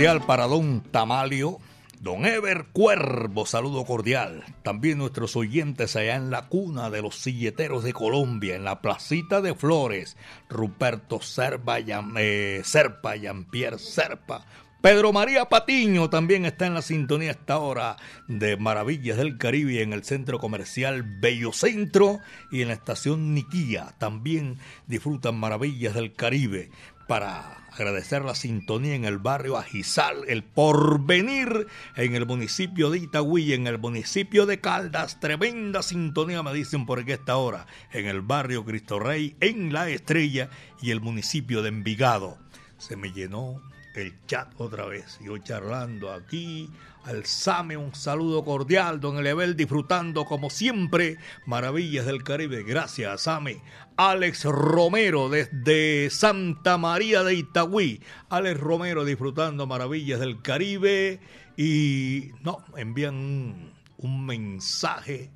Cordial 0.00 0.24
para 0.24 0.46
don 0.46 0.80
Tamalio, 0.80 1.58
don 2.00 2.24
Ever 2.24 2.68
Cuervo, 2.72 3.44
saludo 3.44 3.84
cordial. 3.84 4.44
También 4.62 4.96
nuestros 4.96 5.36
oyentes 5.36 5.94
allá 5.94 6.16
en 6.16 6.30
la 6.30 6.48
cuna 6.48 6.88
de 6.88 7.02
los 7.02 7.16
silleteros 7.16 7.84
de 7.84 7.92
Colombia, 7.92 8.56
en 8.56 8.64
la 8.64 8.80
placita 8.80 9.42
de 9.42 9.54
Flores, 9.54 10.16
Ruperto 10.48 11.20
Serpa, 11.20 11.80
eh, 12.16 12.62
Serpa, 12.64 13.14
Jean-Pierre 13.16 13.78
Serpa. 13.78 14.46
Pedro 14.80 15.12
María 15.12 15.50
Patiño 15.50 16.08
también 16.08 16.46
está 16.46 16.64
en 16.64 16.72
la 16.72 16.80
sintonía 16.80 17.32
esta 17.32 17.58
hora 17.58 17.96
de 18.26 18.56
Maravillas 18.56 19.18
del 19.18 19.36
Caribe 19.36 19.82
en 19.82 19.92
el 19.92 20.04
centro 20.04 20.38
comercial 20.38 21.02
Bello 21.20 21.52
Centro 21.52 22.20
y 22.50 22.62
en 22.62 22.68
la 22.68 22.74
estación 22.74 23.34
Niquía. 23.34 23.92
También 23.98 24.56
disfrutan 24.86 25.38
Maravillas 25.38 25.92
del 25.92 26.14
Caribe 26.14 26.70
para 27.06 27.59
agradecer 27.72 28.24
la 28.24 28.34
sintonía 28.34 28.94
en 28.94 29.04
el 29.04 29.18
barrio 29.18 29.56
Ajizal, 29.56 30.24
el 30.28 30.42
porvenir 30.42 31.66
en 31.96 32.14
el 32.14 32.26
municipio 32.26 32.90
de 32.90 32.98
Itagüí, 32.98 33.52
en 33.52 33.66
el 33.66 33.78
municipio 33.78 34.46
de 34.46 34.60
Caldas. 34.60 35.20
Tremenda 35.20 35.82
sintonía, 35.82 36.42
me 36.42 36.52
dicen 36.52 36.86
por 36.86 37.00
aquí 37.00 37.12
esta 37.12 37.36
hora, 37.36 37.66
en 37.92 38.06
el 38.06 38.20
barrio 38.20 38.64
Cristo 38.64 38.98
Rey, 38.98 39.36
en 39.40 39.72
La 39.72 39.88
Estrella 39.88 40.50
y 40.80 40.90
el 40.90 41.00
municipio 41.00 41.62
de 41.62 41.68
Envigado. 41.68 42.38
Se 42.78 42.96
me 42.96 43.12
llenó 43.12 43.60
el 43.94 44.14
chat 44.26 44.52
otra 44.58 44.86
vez. 44.86 45.18
Yo 45.22 45.38
charlando 45.38 46.12
aquí, 46.12 46.70
al 47.04 47.24
Same 47.24 47.76
un 47.76 47.94
saludo 47.94 48.44
cordial, 48.44 49.00
don 49.00 49.18
Elebel 49.18 49.56
disfrutando 49.56 50.24
como 50.24 50.50
siempre 50.50 51.18
maravillas 51.46 52.06
del 52.06 52.22
Caribe. 52.22 52.62
Gracias, 52.62 53.22
Same. 53.22 53.62
Alex 53.96 54.44
Romero 54.44 55.28
desde 55.28 56.10
Santa 56.10 56.78
María 56.78 57.22
de 57.22 57.34
Itagüí. 57.34 58.00
Alex 58.28 58.60
Romero 58.60 59.04
disfrutando 59.04 59.66
maravillas 59.66 60.20
del 60.20 60.42
Caribe 60.42 61.20
y 61.56 62.30
no, 62.42 62.64
envían 62.76 63.14
un, 63.14 63.72
un 63.98 64.26
mensaje 64.26 65.30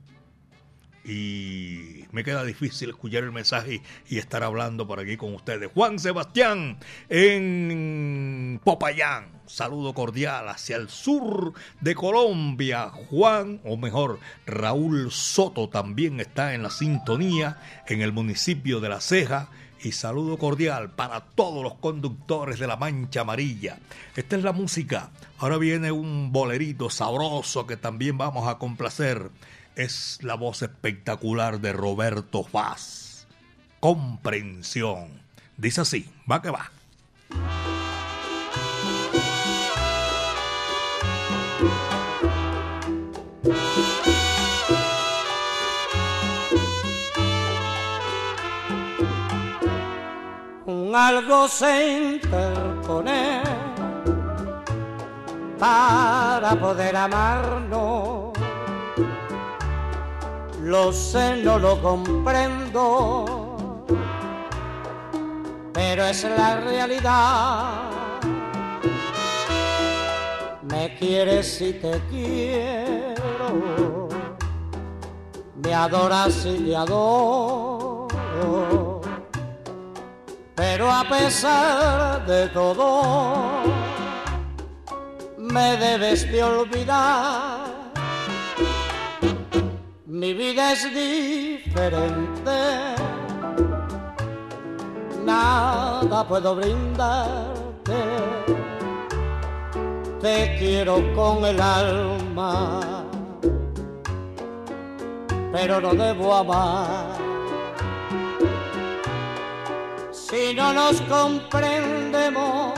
y 1.04 2.06
me 2.12 2.24
queda 2.24 2.44
difícil 2.44 2.90
escuchar 2.90 3.24
el 3.24 3.32
mensaje 3.32 3.82
y 4.08 4.18
estar 4.18 4.42
hablando 4.42 4.86
por 4.86 5.00
aquí 5.00 5.16
con 5.16 5.34
ustedes. 5.34 5.70
Juan 5.74 5.98
Sebastián 5.98 6.78
en 7.08 8.60
Popayán, 8.64 9.33
saludo 9.46 9.94
cordial 9.94 10.48
hacia 10.48 10.76
el 10.76 10.88
sur 10.88 11.52
de 11.80 11.94
Colombia. 11.94 12.90
Juan, 12.90 13.60
o 13.64 13.76
mejor, 13.76 14.20
Raúl 14.46 15.10
Soto 15.10 15.68
también 15.68 16.20
está 16.20 16.54
en 16.54 16.62
la 16.62 16.70
sintonía 16.70 17.58
en 17.86 18.02
el 18.02 18.12
municipio 18.12 18.80
de 18.80 18.88
La 18.88 19.00
Ceja. 19.00 19.48
Y 19.82 19.92
saludo 19.92 20.38
cordial 20.38 20.90
para 20.92 21.20
todos 21.20 21.62
los 21.62 21.74
conductores 21.74 22.58
de 22.58 22.66
la 22.66 22.76
Mancha 22.76 23.20
Amarilla. 23.20 23.78
Esta 24.16 24.36
es 24.36 24.42
la 24.42 24.52
música. 24.52 25.10
Ahora 25.38 25.58
viene 25.58 25.92
un 25.92 26.32
bolerito 26.32 26.88
sabroso 26.88 27.66
que 27.66 27.76
también 27.76 28.16
vamos 28.16 28.48
a 28.48 28.56
complacer 28.56 29.30
es 29.76 30.18
la 30.22 30.34
voz 30.34 30.62
espectacular 30.62 31.60
de 31.60 31.72
Roberto 31.72 32.44
Faz. 32.44 33.26
Comprensión. 33.80 35.22
Dice 35.56 35.82
así, 35.82 36.08
va 36.30 36.40
que 36.40 36.50
va. 36.50 36.70
Algo 50.94 51.48
se 51.48 52.14
interpone 52.14 53.42
para 55.58 56.54
poder 56.54 56.96
amarnos 56.96 58.34
lo 60.64 60.92
sé, 60.92 61.42
no 61.42 61.58
lo 61.58 61.80
comprendo, 61.82 63.24
pero 65.74 66.04
es 66.06 66.24
la 66.24 66.60
realidad. 66.60 67.90
Me 70.62 70.96
quieres 70.96 71.60
y 71.60 71.74
te 71.74 72.00
quiero, 72.10 74.08
me 75.62 75.74
adoras 75.74 76.46
y 76.46 76.64
te 76.64 76.74
adoro, 76.74 78.08
pero 80.54 80.90
a 80.90 81.04
pesar 81.08 82.24
de 82.26 82.48
todo, 82.48 83.62
me 85.36 85.76
debes 85.76 86.30
de 86.30 86.42
olvidar. 86.42 87.74
Mi 90.06 90.32
vida 90.32 90.72
es 90.72 90.84
diferente, 90.94 92.50
nada 95.24 96.26
puedo 96.26 96.54
brindarte, 96.54 97.94
te 100.20 100.56
quiero 100.58 101.02
con 101.14 101.44
el 101.44 101.60
alma, 101.60 103.04
pero 105.52 105.80
no 105.80 105.94
debo 105.94 106.34
amar. 106.34 107.33
Si 110.34 110.52
no 110.52 110.72
nos 110.72 111.00
comprendemos, 111.02 112.74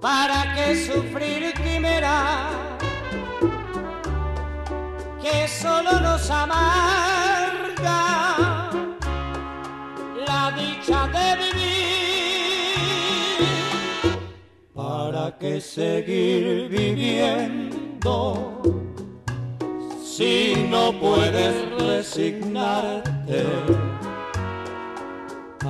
¿para 0.00 0.54
qué 0.54 0.76
sufrir 0.76 1.52
quimera? 1.54 2.48
que 5.20 5.48
solo 5.48 5.98
nos 5.98 6.30
amarga 6.30 7.98
la 10.26 10.52
dicha 10.52 11.08
de 11.08 11.36
vivir. 11.42 12.76
¿Para 14.72 15.36
qué 15.38 15.60
seguir 15.60 16.68
viviendo 16.68 18.62
si 20.04 20.68
no 20.70 20.92
puedes 21.00 21.68
resignarte? 21.80 23.91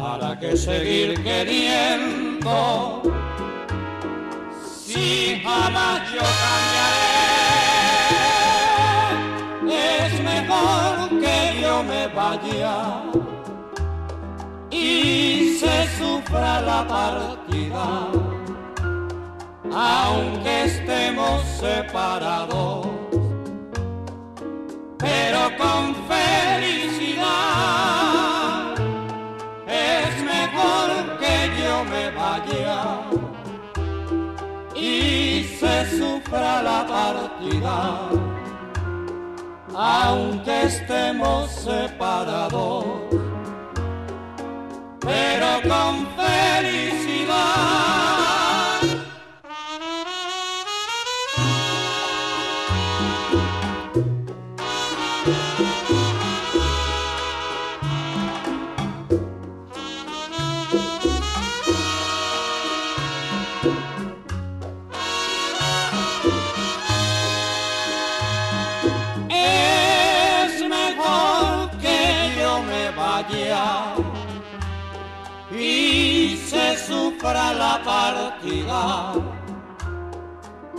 ¿Para 0.02 0.36
qué 0.36 0.56
seguir 0.56 1.22
queriendo 1.22 3.02
si 4.84 5.40
jamás 5.44 6.00
yo 6.12 6.18
cambiaré? 6.42 7.12
que 11.20 11.60
yo 11.62 11.84
me 11.84 12.08
vaya 12.08 13.04
y 14.70 15.56
se 15.60 15.86
sufra 15.96 16.60
la 16.62 16.84
partida, 16.88 18.08
aunque 19.72 20.64
estemos 20.64 21.42
separados, 21.60 22.88
pero 24.98 25.40
con 25.56 25.94
felicidad 26.08 26.91
me 31.84 32.10
vaya 32.10 33.00
y 34.74 35.44
se 35.58 35.98
sufra 35.98 36.62
la 36.62 36.86
partida 36.86 38.10
aunque 39.74 40.64
estemos 40.64 41.50
separados, 41.50 42.84
pero 45.00 45.62
con 45.68 46.06
felicidad. 46.16 47.81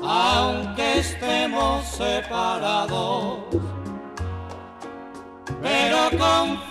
Aunque 0.06 1.00
estemos 1.00 1.86
separados, 1.86 3.40
pero 5.62 6.10
con 6.18 6.63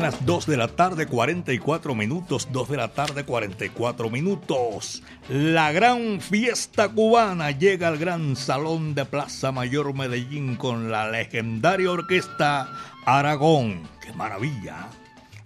Son 0.00 0.10
las 0.10 0.24
2 0.24 0.46
de 0.46 0.56
la 0.56 0.68
tarde, 0.68 1.06
44 1.06 1.94
minutos. 1.94 2.48
2 2.50 2.70
de 2.70 2.76
la 2.78 2.88
tarde, 2.88 3.26
44 3.26 4.08
minutos. 4.08 5.02
La 5.28 5.72
gran 5.72 6.22
fiesta 6.22 6.88
cubana 6.88 7.50
llega 7.50 7.88
al 7.88 7.98
gran 7.98 8.34
salón 8.34 8.94
de 8.94 9.04
Plaza 9.04 9.52
Mayor 9.52 9.92
Medellín 9.92 10.56
con 10.56 10.90
la 10.90 11.10
legendaria 11.10 11.90
orquesta 11.90 12.72
Aragón. 13.04 13.82
¡Qué 14.00 14.14
maravilla! 14.14 14.88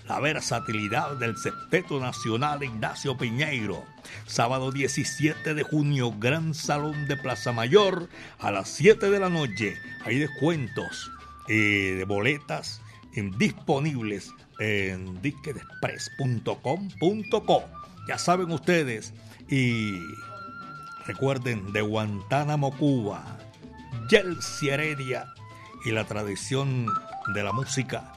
La 0.06 0.20
versatilidad 0.20 1.16
del 1.16 1.36
Septeto 1.36 1.98
Nacional 1.98 2.62
Ignacio 2.62 3.18
Piñeiro. 3.18 3.82
Sábado 4.24 4.70
17 4.70 5.54
de 5.54 5.64
junio, 5.64 6.14
Gran 6.16 6.54
Salón 6.54 7.08
de 7.08 7.16
Plaza 7.16 7.50
Mayor 7.50 8.08
a 8.38 8.52
las 8.52 8.68
7 8.68 9.10
de 9.10 9.18
la 9.18 9.30
noche. 9.30 9.74
Hay 10.04 10.20
descuentos 10.20 11.10
eh, 11.48 11.96
de 11.98 12.04
boletas 12.04 12.80
disponibles 13.36 14.32
en 14.58 15.22
disquedexpress.com.co. 15.22 17.64
Ya 18.08 18.18
saben 18.18 18.50
ustedes. 18.50 19.14
Y 19.48 20.00
recuerden 21.06 21.72
de 21.72 21.82
Guantánamo, 21.82 22.76
Cuba, 22.76 23.38
Yelsi 24.08 24.70
Heredia 24.70 25.26
y 25.84 25.90
la 25.90 26.04
tradición 26.04 26.86
de 27.34 27.42
la 27.42 27.52
música 27.52 28.12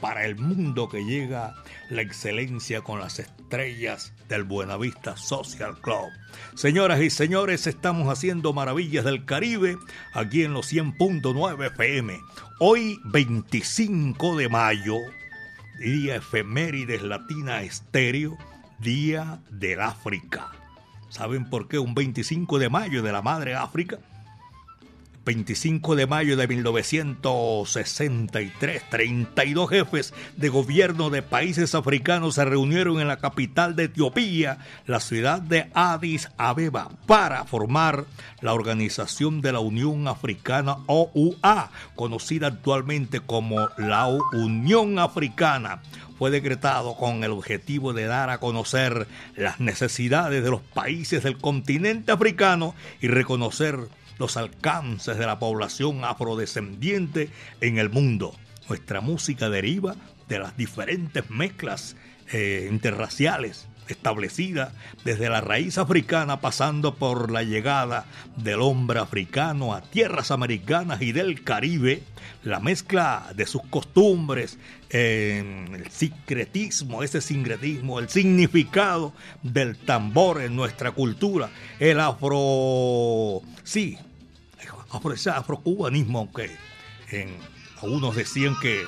para 0.00 0.26
el 0.26 0.36
mundo 0.36 0.88
que 0.88 1.04
llega 1.04 1.54
la 1.88 2.02
excelencia 2.02 2.82
con 2.82 3.00
las 3.00 3.18
estrellas 3.18 4.12
del 4.28 4.44
Buenavista 4.44 5.16
Social 5.16 5.80
Club. 5.80 6.10
Señoras 6.54 7.00
y 7.00 7.10
señores, 7.10 7.66
estamos 7.66 8.08
haciendo 8.08 8.52
maravillas 8.52 9.04
del 9.04 9.24
Caribe 9.24 9.76
aquí 10.12 10.44
en 10.44 10.52
los 10.52 10.72
100.9 10.72 11.66
FM. 11.66 12.20
Hoy 12.58 13.00
25 13.04 14.36
de 14.36 14.48
mayo, 14.48 14.96
día 15.78 16.16
efemérides 16.16 17.02
latina 17.02 17.62
estéreo, 17.62 18.36
día 18.78 19.40
del 19.50 19.80
África. 19.80 20.52
¿Saben 21.08 21.48
por 21.48 21.68
qué 21.68 21.78
un 21.78 21.94
25 21.94 22.58
de 22.58 22.68
mayo 22.68 23.02
de 23.02 23.12
la 23.12 23.22
Madre 23.22 23.54
África? 23.54 23.98
25 25.26 25.94
de 25.96 26.06
mayo 26.06 26.36
de 26.36 26.46
1963, 26.46 28.82
32 28.88 29.68
jefes 29.68 30.14
de 30.36 30.48
gobierno 30.48 31.10
de 31.10 31.22
países 31.22 31.74
africanos 31.74 32.36
se 32.36 32.44
reunieron 32.44 33.00
en 33.00 33.08
la 33.08 33.16
capital 33.16 33.74
de 33.74 33.82
Etiopía, 33.84 34.58
la 34.86 35.00
ciudad 35.00 35.42
de 35.42 35.68
Addis 35.74 36.28
Abeba, 36.38 36.90
para 37.06 37.44
formar 37.44 38.04
la 38.40 38.54
Organización 38.54 39.40
de 39.40 39.50
la 39.50 39.58
Unión 39.58 40.06
Africana 40.06 40.76
OUA, 40.86 41.72
conocida 41.96 42.46
actualmente 42.46 43.18
como 43.18 43.68
la 43.78 44.06
Unión 44.06 45.00
Africana. 45.00 45.82
Fue 46.18 46.30
decretado 46.30 46.94
con 46.94 47.24
el 47.24 47.32
objetivo 47.32 47.92
de 47.92 48.06
dar 48.06 48.30
a 48.30 48.38
conocer 48.38 49.08
las 49.34 49.58
necesidades 49.58 50.44
de 50.44 50.50
los 50.50 50.60
países 50.60 51.24
del 51.24 51.36
continente 51.36 52.12
africano 52.12 52.76
y 53.00 53.08
reconocer 53.08 53.88
los 54.18 54.36
alcances 54.36 55.18
de 55.18 55.26
la 55.26 55.38
población 55.38 56.04
afrodescendiente 56.04 57.30
en 57.60 57.78
el 57.78 57.90
mundo. 57.90 58.34
Nuestra 58.68 59.00
música 59.00 59.48
deriva 59.48 59.96
de 60.28 60.38
las 60.38 60.56
diferentes 60.56 61.30
mezclas 61.30 61.96
eh, 62.32 62.68
interraciales 62.70 63.68
establecida 63.88 64.72
desde 65.04 65.28
la 65.28 65.40
raíz 65.40 65.78
africana 65.78 66.40
pasando 66.40 66.94
por 66.94 67.30
la 67.30 67.42
llegada 67.42 68.06
del 68.36 68.60
hombre 68.60 68.98
africano 68.98 69.74
a 69.74 69.82
tierras 69.82 70.30
americanas 70.30 71.02
y 71.02 71.12
del 71.12 71.42
Caribe, 71.44 72.02
la 72.42 72.60
mezcla 72.60 73.32
de 73.34 73.46
sus 73.46 73.62
costumbres, 73.62 74.58
el 74.90 75.88
sincretismo, 75.90 77.02
ese 77.02 77.20
sincretismo, 77.20 77.98
el 77.98 78.08
significado 78.08 79.12
del 79.42 79.76
tambor 79.76 80.40
en 80.42 80.56
nuestra 80.56 80.92
cultura, 80.92 81.50
el 81.78 82.00
afro, 82.00 83.42
sí, 83.64 83.98
afro, 84.90 85.12
ese 85.12 85.30
afrocubanismo, 85.30 86.28
en, 87.10 87.36
algunos 87.82 88.16
decían 88.16 88.56
que, 88.60 88.84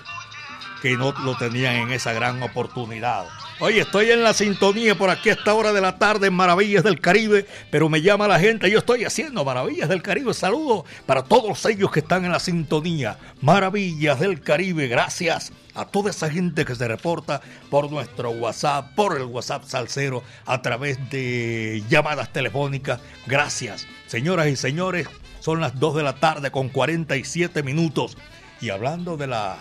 que 0.82 0.96
no 0.96 1.12
lo 1.24 1.36
tenían 1.36 1.76
en 1.76 1.90
esa 1.90 2.12
gran 2.12 2.42
oportunidad. 2.42 3.26
Oye, 3.60 3.80
estoy 3.80 4.12
en 4.12 4.22
la 4.22 4.34
sintonía 4.34 4.96
por 4.96 5.10
aquí 5.10 5.30
a 5.30 5.32
esta 5.32 5.52
hora 5.52 5.72
de 5.72 5.80
la 5.80 5.98
tarde 5.98 6.28
en 6.28 6.34
Maravillas 6.34 6.84
del 6.84 7.00
Caribe, 7.00 7.44
pero 7.72 7.88
me 7.88 8.00
llama 8.00 8.28
la 8.28 8.38
gente, 8.38 8.70
yo 8.70 8.78
estoy 8.78 9.04
haciendo 9.04 9.44
Maravillas 9.44 9.88
del 9.88 10.00
Caribe. 10.00 10.32
Saludos 10.32 10.84
para 11.06 11.24
todos 11.24 11.64
ellos 11.66 11.90
que 11.90 11.98
están 11.98 12.24
en 12.24 12.30
la 12.30 12.38
sintonía. 12.38 13.18
Maravillas 13.40 14.20
del 14.20 14.40
Caribe, 14.40 14.86
gracias 14.86 15.52
a 15.74 15.86
toda 15.86 16.10
esa 16.10 16.30
gente 16.30 16.64
que 16.64 16.76
se 16.76 16.86
reporta 16.86 17.40
por 17.68 17.90
nuestro 17.90 18.30
WhatsApp, 18.30 18.94
por 18.94 19.16
el 19.16 19.24
WhatsApp 19.24 19.64
Salcero, 19.64 20.22
a 20.46 20.62
través 20.62 21.10
de 21.10 21.82
llamadas 21.88 22.32
telefónicas. 22.32 23.00
Gracias, 23.26 23.88
señoras 24.06 24.46
y 24.46 24.54
señores. 24.54 25.08
Son 25.40 25.60
las 25.60 25.78
2 25.78 25.96
de 25.96 26.02
la 26.02 26.16
tarde 26.16 26.50
con 26.50 26.68
47 26.68 27.62
minutos. 27.62 28.16
Y 28.60 28.70
hablando 28.70 29.16
de 29.16 29.28
las 29.28 29.58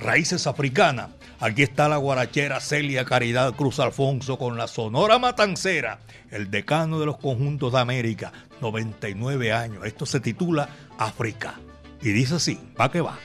raíces 0.00 0.46
africanas, 0.46 1.08
Aquí 1.40 1.62
está 1.62 1.88
la 1.88 1.98
guarachera 1.98 2.58
Celia 2.58 3.04
Caridad 3.04 3.54
Cruz 3.54 3.78
Alfonso 3.78 4.38
con 4.38 4.56
la 4.56 4.66
Sonora 4.66 5.20
Matancera, 5.20 6.00
el 6.32 6.50
decano 6.50 6.98
de 6.98 7.06
los 7.06 7.18
conjuntos 7.18 7.72
de 7.72 7.78
América, 7.78 8.32
99 8.60 9.52
años. 9.52 9.86
Esto 9.86 10.04
se 10.04 10.18
titula 10.18 10.68
África. 10.98 11.54
Y 12.02 12.08
dice 12.08 12.34
así, 12.36 12.58
va 12.78 12.90
que 12.90 13.02
va. 13.02 13.18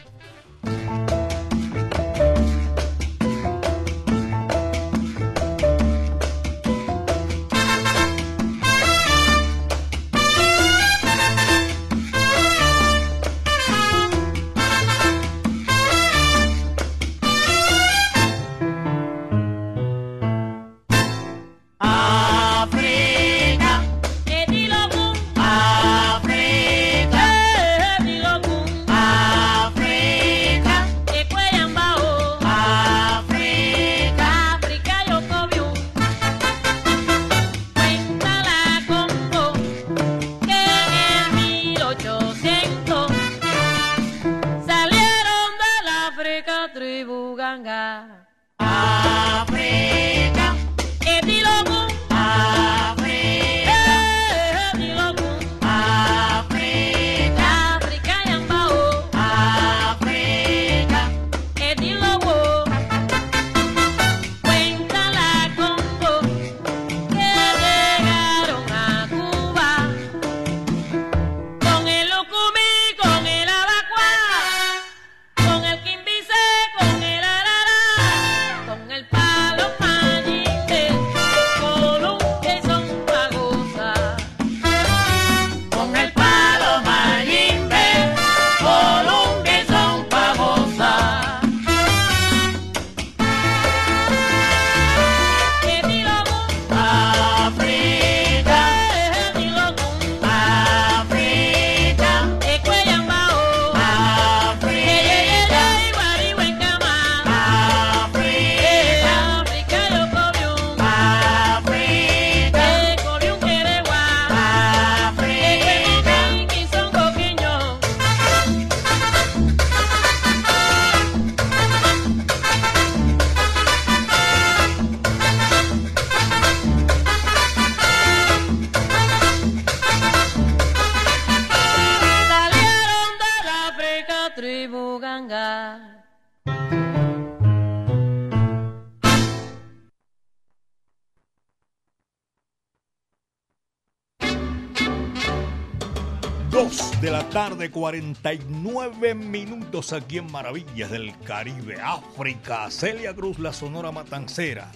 49 147.84 149.14
minutos 149.14 149.92
aquí 149.92 150.18
en 150.18 150.32
Maravillas 150.32 150.90
del 150.90 151.14
Caribe, 151.20 151.82
África. 151.82 152.72
Celia 152.72 153.14
Cruz, 153.14 153.40
la 153.40 153.52
Sonora 153.52 153.92
Matancera. 153.92 154.72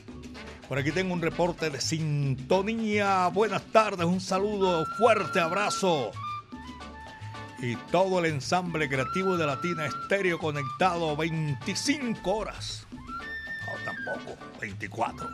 Por 0.67 0.77
aquí 0.77 0.91
tengo 0.91 1.13
un 1.13 1.21
reporte 1.21 1.69
de 1.69 1.79
sintonía. 1.79 3.29
Buenas 3.29 3.63
tardes, 3.71 4.05
un 4.05 4.19
saludo, 4.19 4.85
fuerte 4.97 5.39
abrazo. 5.39 6.11
Y 7.59 7.77
todo 7.93 8.19
el 8.19 8.25
ensamble 8.25 8.89
creativo 8.89 9.37
de 9.37 9.45
Latina 9.45 9.85
Estéreo 9.85 10.37
conectado 10.37 11.15
25 11.15 12.29
horas. 12.29 12.85
No, 12.91 13.85
tampoco, 13.85 14.37
24 14.59 15.29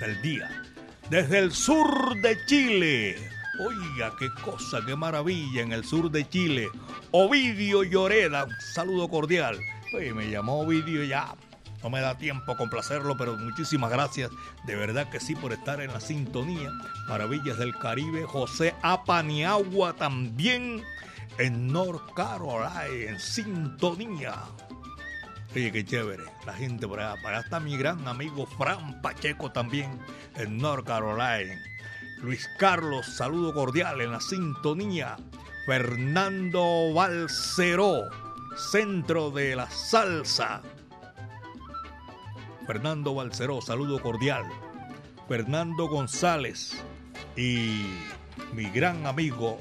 del 0.00 0.22
día. 0.22 0.62
Desde 1.10 1.40
el 1.40 1.52
sur 1.52 2.18
de 2.22 2.38
Chile 2.46 3.37
Oiga, 3.58 4.12
qué 4.16 4.30
cosa, 4.44 4.80
qué 4.86 4.94
maravilla 4.94 5.62
en 5.62 5.72
el 5.72 5.84
sur 5.84 6.12
de 6.12 6.28
Chile. 6.28 6.68
Ovidio 7.10 7.82
Lloreda, 7.82 8.44
un 8.44 8.54
saludo 8.72 9.08
cordial. 9.08 9.58
Oye, 9.92 10.14
me 10.14 10.30
llamó 10.30 10.60
Ovidio 10.60 11.02
ya. 11.02 11.34
No 11.82 11.90
me 11.90 12.00
da 12.00 12.16
tiempo 12.16 12.52
a 12.52 12.56
complacerlo, 12.56 13.16
pero 13.16 13.36
muchísimas 13.36 13.90
gracias. 13.90 14.30
De 14.64 14.76
verdad 14.76 15.10
que 15.10 15.18
sí 15.18 15.34
por 15.34 15.52
estar 15.52 15.80
en 15.80 15.92
la 15.92 16.00
sintonía. 16.00 16.70
Maravillas 17.08 17.58
del 17.58 17.76
Caribe. 17.76 18.24
José 18.26 18.76
Apaniagua 18.82 19.94
también 19.94 20.84
en 21.38 21.66
North 21.66 22.12
Carolina, 22.14 22.86
en 22.86 23.18
sintonía. 23.18 24.36
Oye, 25.52 25.72
qué 25.72 25.84
chévere. 25.84 26.22
La 26.46 26.52
gente 26.52 26.86
por 26.86 27.00
allá. 27.00 27.20
Para 27.22 27.38
allá 27.38 27.44
está 27.44 27.58
mi 27.58 27.76
gran 27.76 28.06
amigo 28.06 28.46
Fran 28.46 29.00
Pacheco 29.02 29.50
también 29.50 29.98
en 30.36 30.58
North 30.58 30.86
Carolina. 30.86 31.60
Luis 32.22 32.48
Carlos, 32.58 33.06
saludo 33.06 33.54
cordial 33.54 34.00
en 34.00 34.12
la 34.12 34.20
sintonía. 34.20 35.16
Fernando 35.66 36.92
Balceró, 36.92 38.02
centro 38.56 39.30
de 39.30 39.54
la 39.54 39.70
salsa. 39.70 40.62
Fernando 42.66 43.14
Balceró, 43.14 43.60
saludo 43.60 44.02
cordial. 44.02 44.44
Fernando 45.28 45.88
González 45.88 46.82
y 47.36 47.86
mi 48.52 48.64
gran 48.64 49.06
amigo 49.06 49.58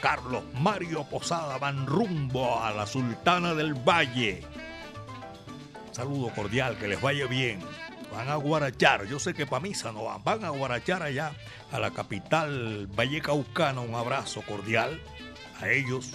Carlos 0.00 0.42
Mario 0.60 1.04
Posada 1.04 1.58
van 1.58 1.86
rumbo 1.86 2.60
a 2.62 2.72
la 2.72 2.86
Sultana 2.86 3.54
del 3.54 3.74
Valle. 3.74 4.42
Saludo 5.92 6.28
cordial, 6.34 6.76
que 6.76 6.88
les 6.88 7.00
vaya 7.00 7.26
bien. 7.26 7.60
Van 8.16 8.30
a 8.30 8.36
guarachar, 8.36 9.04
yo 9.06 9.18
sé 9.18 9.34
que 9.34 9.44
para 9.44 9.60
misa 9.60 9.92
no 9.92 10.04
van, 10.04 10.24
van 10.24 10.42
a 10.42 10.48
guarachar 10.48 11.02
allá 11.02 11.34
a 11.70 11.78
la 11.78 11.90
capital 11.90 12.86
vallecaucana 12.86 13.82
un 13.82 13.94
abrazo 13.94 14.40
cordial 14.40 14.98
a 15.60 15.68
ellos, 15.68 16.12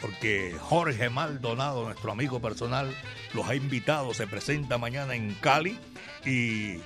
porque 0.00 0.56
Jorge 0.58 1.10
Maldonado, 1.10 1.84
nuestro 1.84 2.10
amigo 2.10 2.40
personal, 2.40 2.90
los 3.34 3.46
ha 3.46 3.54
invitado, 3.54 4.14
se 4.14 4.26
presenta 4.26 4.78
mañana 4.78 5.14
en 5.14 5.34
Cali 5.34 5.78
y 6.24 6.80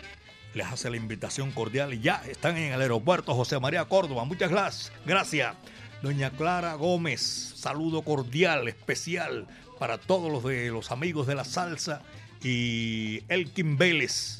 les 0.54 0.66
hace 0.66 0.90
la 0.90 0.96
invitación 0.96 1.52
cordial 1.52 1.94
y 1.94 2.00
ya 2.00 2.20
están 2.28 2.56
en 2.56 2.72
el 2.72 2.80
aeropuerto 2.80 3.36
José 3.36 3.60
María 3.60 3.84
Córdoba. 3.84 4.24
Muchas 4.24 4.50
gracias. 4.50 4.92
Gracias. 5.06 5.54
Doña 6.02 6.30
Clara 6.30 6.74
Gómez, 6.74 7.20
saludo 7.54 8.02
cordial, 8.02 8.66
especial 8.66 9.46
para 9.78 9.98
todos 9.98 10.32
los 10.32 10.42
de 10.42 10.70
los 10.70 10.90
amigos 10.90 11.28
de 11.28 11.36
la 11.36 11.44
salsa 11.44 12.02
y 12.42 13.22
Elkin 13.28 13.76
Vélez, 13.76 14.39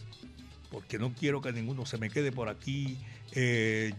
porque 0.71 0.99
no 0.99 1.13
quiero 1.13 1.41
que 1.41 1.53
ninguno 1.53 1.87
se 1.87 1.99
me 1.99 2.11
quede 2.11 2.33
por 2.33 2.49
aquí 2.49 2.99
eh, 3.33 3.93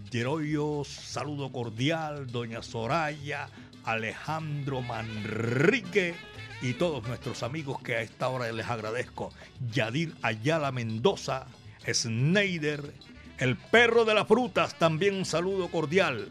saludo 0.86 1.51
cordial, 1.51 2.28
doña 2.28 2.61
Soraya, 2.61 3.49
Alejandro 3.84 4.82
Manrique 4.82 6.15
y 6.61 6.74
todos 6.74 7.07
nuestros 7.07 7.43
amigos 7.43 7.82
que 7.82 7.95
a 7.95 8.01
esta 8.01 8.30
hora 8.30 8.51
les 8.51 8.67
agradezco. 8.67 9.32
Yadir 9.72 10.13
Ayala 10.22 10.72
Mendoza, 10.72 11.47
Snyder, 11.91 12.93
el 13.38 13.57
perro 13.57 14.05
de 14.05 14.13
las 14.13 14.28
frutas, 14.28 14.78
también 14.78 15.15
un 15.15 15.26
saludo 15.26 15.69
cordial. 15.69 16.30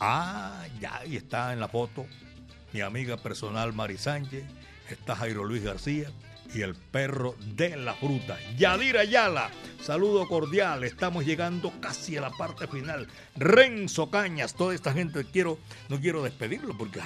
Ah, 0.00 0.64
ya 0.80 0.98
ahí 0.98 1.16
está 1.16 1.52
en 1.52 1.60
la 1.60 1.68
foto 1.68 2.06
mi 2.74 2.80
amiga 2.80 3.16
personal 3.16 3.72
Mari 3.72 3.96
Sánchez, 3.96 4.44
está 4.90 5.14
Jairo 5.14 5.44
Luis 5.44 5.62
García 5.62 6.10
y 6.52 6.62
el 6.62 6.74
perro 6.74 7.36
de 7.54 7.76
la 7.76 7.94
fruta. 7.94 8.38
Yadira 8.56 9.00
Ayala, 9.00 9.50
saludo 9.82 10.26
cordial, 10.28 10.84
estamos 10.84 11.24
llegando 11.24 11.72
casi 11.80 12.16
a 12.16 12.22
la 12.22 12.30
parte 12.30 12.66
final. 12.66 13.06
Renzo 13.36 14.10
Cañas, 14.10 14.54
toda 14.54 14.74
esta 14.74 14.92
gente, 14.92 15.24
quiero, 15.24 15.58
no 15.88 16.00
quiero 16.00 16.22
despedirlo 16.22 16.76
porque 16.76 17.00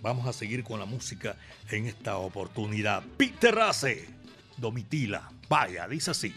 vamos 0.00 0.26
a 0.26 0.32
seguir 0.32 0.64
con 0.64 0.78
la 0.78 0.86
música 0.86 1.36
en 1.70 1.86
esta 1.86 2.18
oportunidad. 2.18 3.02
Peter 3.16 3.54
Race, 3.54 4.08
Domitila, 4.56 5.30
vaya, 5.48 5.88
dice 5.88 6.10
así. 6.12 6.34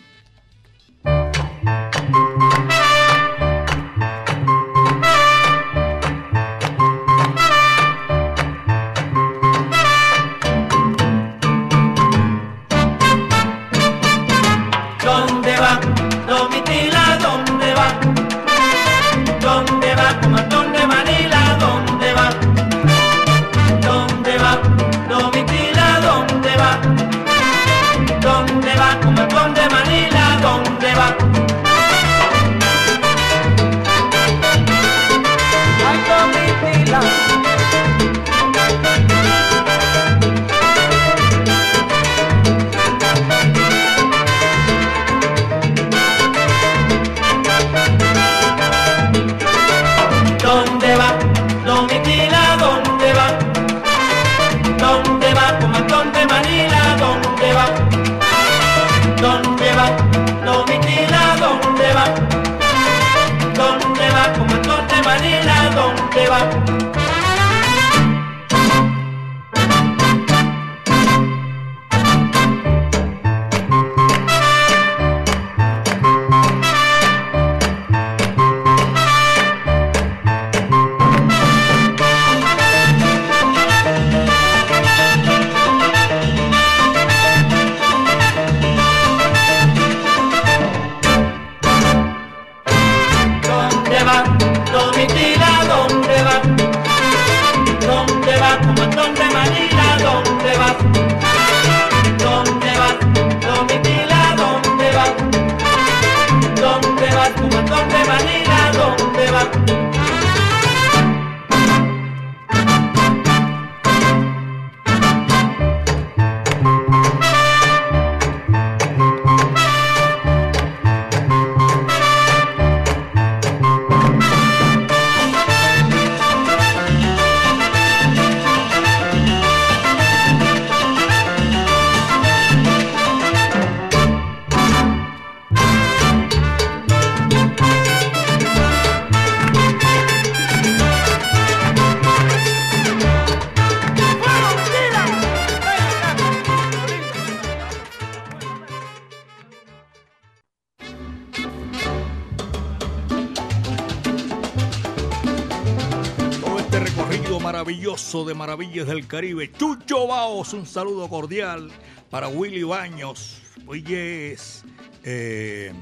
De 158.88 158.94
Maravillas 158.94 158.96
del 158.96 159.08
Caribe, 159.08 159.52
Chucho 159.52 160.08
Baos, 160.08 160.54
un 160.54 160.66
saludo 160.66 161.10
cordial 161.10 161.70
para 162.10 162.28
Willy 162.30 162.64
Baños. 162.64 163.42
Hoy 163.66 163.84
es 163.90 164.64
eh, 165.04 165.74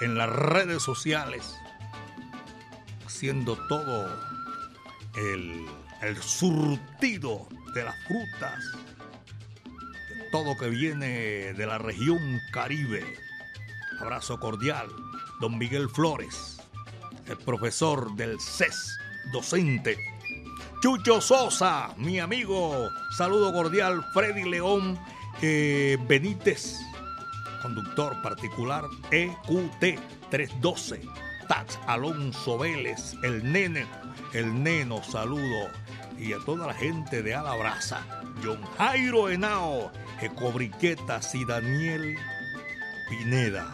en 0.00 0.18
las 0.18 0.28
redes 0.28 0.82
sociales, 0.82 1.54
haciendo 3.06 3.56
todo 3.68 4.08
el, 5.16 5.66
el 6.02 6.16
surtido 6.22 7.48
de 7.74 7.84
las 7.84 7.96
frutas, 8.06 8.62
de 9.64 10.30
todo 10.30 10.56
que 10.58 10.68
viene 10.68 11.54
de 11.54 11.66
la 11.66 11.78
región 11.78 12.40
Caribe. 12.52 13.04
Abrazo 14.00 14.38
cordial, 14.38 14.88
don 15.40 15.56
Miguel 15.56 15.88
Flores, 15.88 16.58
el 17.26 17.38
profesor 17.38 18.14
del 18.16 18.38
CES, 18.40 18.98
docente. 19.32 20.11
Chucho 20.82 21.20
Sosa, 21.20 21.94
mi 21.96 22.18
amigo, 22.18 22.90
saludo 23.16 23.52
cordial, 23.52 24.04
Freddy 24.12 24.42
León 24.42 24.98
eh, 25.40 25.96
Benítez, 26.08 26.76
conductor 27.62 28.20
particular 28.20 28.86
EQT 29.12 30.00
312, 30.28 31.02
Tax 31.46 31.78
Alonso 31.86 32.58
Vélez, 32.58 33.14
el 33.22 33.52
nene, 33.52 33.86
el 34.32 34.60
neno, 34.60 35.04
saludo, 35.04 35.68
y 36.18 36.32
a 36.32 36.38
toda 36.44 36.66
la 36.66 36.74
gente 36.74 37.22
de 37.22 37.32
Alabraza, 37.32 38.00
John 38.42 38.60
Jairo 38.76 39.28
Henao, 39.28 39.92
Ecobriquetas 40.20 41.32
y 41.36 41.44
Daniel 41.44 42.16
Pineda, 43.08 43.72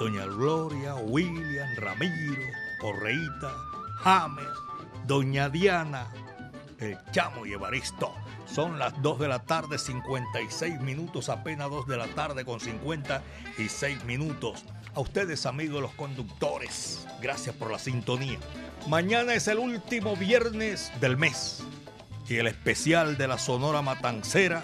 Doña 0.00 0.26
Gloria, 0.26 0.96
William, 0.96 1.68
Ramiro, 1.76 2.42
Correita, 2.80 3.54
James, 4.02 4.48
Doña 5.06 5.48
Diana, 5.48 6.08
el 6.78 6.98
Chamo 7.12 7.46
y 7.46 7.52
Evaristo. 7.52 8.12
Son 8.46 8.78
las 8.78 9.00
2 9.02 9.18
de 9.18 9.28
la 9.28 9.40
tarde, 9.40 9.78
56 9.78 10.80
minutos, 10.80 11.28
apenas 11.28 11.70
2 11.70 11.86
de 11.86 11.96
la 11.96 12.06
tarde 12.08 12.44
con 12.44 12.60
56 12.60 14.04
minutos. 14.04 14.64
A 14.94 15.00
ustedes, 15.00 15.46
amigos 15.46 15.82
los 15.82 15.94
conductores, 15.94 17.06
gracias 17.20 17.54
por 17.56 17.70
la 17.70 17.78
sintonía. 17.78 18.38
Mañana 18.88 19.34
es 19.34 19.48
el 19.48 19.58
último 19.58 20.16
viernes 20.16 20.92
del 21.00 21.16
mes 21.16 21.62
y 22.28 22.36
el 22.36 22.46
especial 22.46 23.16
de 23.16 23.28
la 23.28 23.38
Sonora 23.38 23.82
Matancera 23.82 24.62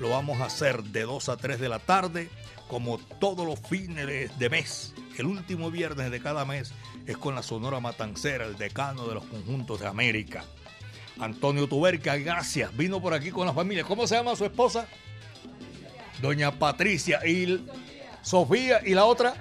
lo 0.00 0.10
vamos 0.10 0.40
a 0.40 0.46
hacer 0.46 0.82
de 0.82 1.02
2 1.02 1.28
a 1.28 1.36
3 1.36 1.60
de 1.60 1.68
la 1.68 1.78
tarde, 1.78 2.30
como 2.68 2.98
todos 2.98 3.46
los 3.46 3.60
fines 3.60 4.36
de 4.38 4.50
mes. 4.50 4.94
El 5.18 5.26
último 5.26 5.70
viernes 5.70 6.10
de 6.10 6.20
cada 6.20 6.46
mes 6.46 6.72
es 7.06 7.18
con 7.18 7.34
la 7.34 7.42
Sonora 7.42 7.80
Matancera, 7.80 8.46
el 8.46 8.56
decano 8.56 9.06
de 9.06 9.14
los 9.14 9.24
conjuntos 9.24 9.80
de 9.80 9.86
América. 9.86 10.44
Antonio 11.20 11.66
Tuberca, 11.66 12.16
gracias. 12.16 12.74
Vino 12.76 13.00
por 13.00 13.12
aquí 13.12 13.30
con 13.30 13.46
la 13.46 13.52
familia. 13.52 13.84
¿Cómo 13.84 14.06
se 14.06 14.16
llama 14.16 14.34
su 14.36 14.44
esposa? 14.44 14.88
Doña 16.22 16.52
Patricia 16.52 17.26
y 17.26 17.66
Sofía 18.22 18.80
y 18.84 18.94
la 18.94 19.04
otra, 19.04 19.34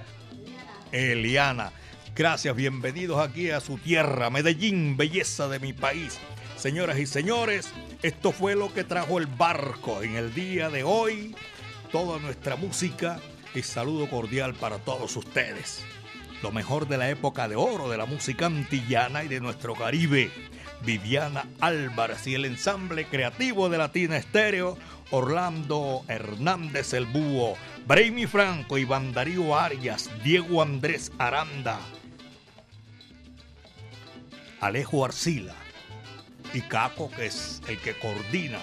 Eliana. 0.91 1.71
Gracias, 2.15 2.55
bienvenidos 2.55 3.19
aquí 3.19 3.49
a 3.49 3.61
su 3.61 3.77
tierra, 3.77 4.29
Medellín, 4.29 4.97
belleza 4.97 5.47
de 5.47 5.59
mi 5.59 5.73
país. 5.73 6.19
Señoras 6.57 6.99
y 6.99 7.05
señores, 7.05 7.69
esto 8.01 8.33
fue 8.33 8.55
lo 8.55 8.73
que 8.73 8.83
trajo 8.83 9.17
el 9.17 9.27
barco 9.27 10.03
en 10.03 10.15
el 10.15 10.33
día 10.33 10.69
de 10.69 10.83
hoy. 10.83 11.35
Toda 11.91 12.19
nuestra 12.19 12.57
música 12.57 13.19
y 13.55 13.61
saludo 13.61 14.09
cordial 14.09 14.53
para 14.53 14.79
todos 14.79 15.15
ustedes. 15.15 15.83
Lo 16.43 16.51
mejor 16.51 16.87
de 16.87 16.97
la 16.97 17.09
época 17.09 17.47
de 17.47 17.55
oro 17.55 17.89
de 17.89 17.97
la 17.97 18.05
música 18.05 18.45
antillana 18.45 19.23
y 19.23 19.27
de 19.27 19.39
nuestro 19.39 19.73
Caribe. 19.73 20.31
Viviana 20.83 21.45
Álvarez 21.59 22.25
y 22.27 22.35
el 22.35 22.45
ensamble 22.45 23.05
creativo 23.05 23.69
de 23.69 23.77
Latina 23.77 24.17
Estéreo, 24.17 24.77
Orlando 25.11 26.03
Hernández 26.07 26.93
el 26.93 27.05
Búho, 27.05 27.55
Brainy 27.85 28.27
Franco, 28.27 28.77
y 28.77 28.85
Darío 28.85 29.57
Arias, 29.57 30.09
Diego 30.23 30.61
Andrés 30.61 31.11
Aranda, 31.17 31.79
Alejo 34.61 35.05
Arcila 35.05 35.55
y 36.53 36.61
Caco, 36.61 37.09
que 37.11 37.27
es 37.27 37.61
el 37.67 37.79
que 37.79 37.97
coordina 37.97 38.59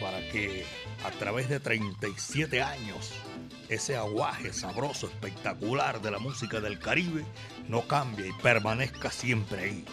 para 0.00 0.18
que 0.30 0.64
a 1.04 1.10
través 1.10 1.48
de 1.48 1.60
37 1.60 2.62
años 2.62 3.12
ese 3.68 3.96
aguaje 3.96 4.52
sabroso, 4.52 5.06
espectacular 5.06 6.00
de 6.00 6.10
la 6.10 6.18
música 6.18 6.60
del 6.60 6.78
Caribe 6.78 7.24
no 7.68 7.82
cambie 7.82 8.28
y 8.28 8.42
permanezca 8.42 9.10
siempre 9.10 9.62
ahí. 9.62 9.84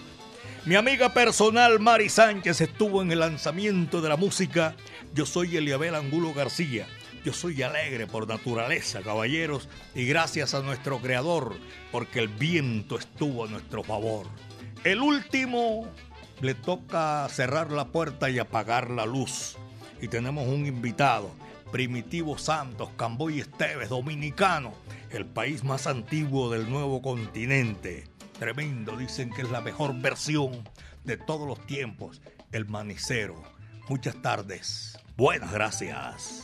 Mi 0.67 0.75
amiga 0.75 1.13
personal 1.13 1.79
Mari 1.79 2.09
Sánchez 2.09 2.59
estuvo 2.59 3.01
en 3.01 3.09
el 3.09 3.19
lanzamiento 3.19 4.01
de 4.01 4.09
la 4.09 4.17
música. 4.17 4.75
Yo 5.13 5.25
soy 5.25 5.55
Eliabel 5.55 5.95
Angulo 5.95 6.33
García. 6.33 6.85
Yo 7.23 7.31
soy 7.31 7.63
alegre 7.63 8.05
por 8.05 8.27
naturaleza, 8.27 9.01
caballeros, 9.01 9.69
y 9.95 10.05
gracias 10.07 10.53
a 10.53 10.61
nuestro 10.61 10.99
creador, 10.99 11.55
porque 11.89 12.19
el 12.19 12.27
viento 12.27 12.97
estuvo 12.99 13.45
a 13.45 13.47
nuestro 13.47 13.81
favor. 13.81 14.27
El 14.83 14.99
último 14.99 15.87
le 16.41 16.53
toca 16.53 17.25
cerrar 17.29 17.71
la 17.71 17.85
puerta 17.85 18.29
y 18.29 18.37
apagar 18.37 18.89
la 18.89 19.05
luz. 19.05 19.55
Y 20.01 20.09
tenemos 20.09 20.49
un 20.49 20.65
invitado, 20.65 21.31
Primitivo 21.71 22.37
Santos, 22.37 22.89
Camboy 22.97 23.39
Esteves, 23.39 23.87
dominicano, 23.87 24.73
el 25.11 25.25
país 25.25 25.63
más 25.63 25.87
antiguo 25.87 26.49
del 26.49 26.69
nuevo 26.69 27.01
continente. 27.01 28.16
Tremendo, 28.39 28.95
dicen 28.95 29.31
que 29.31 29.41
es 29.41 29.49
la 29.49 29.61
mejor 29.61 29.99
versión 29.99 30.67
de 31.03 31.17
todos 31.17 31.47
los 31.47 31.65
tiempos, 31.65 32.21
el 32.51 32.67
manicero. 32.67 33.41
Muchas 33.89 34.21
tardes. 34.21 34.97
Buenas 35.15 35.51
gracias. 35.51 36.43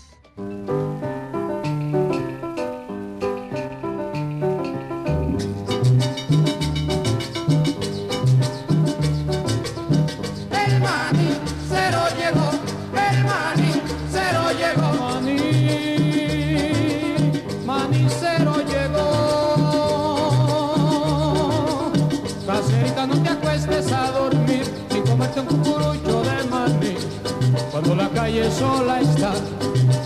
Calle 28.43 28.51
sola 28.51 28.99
está, 28.99 29.33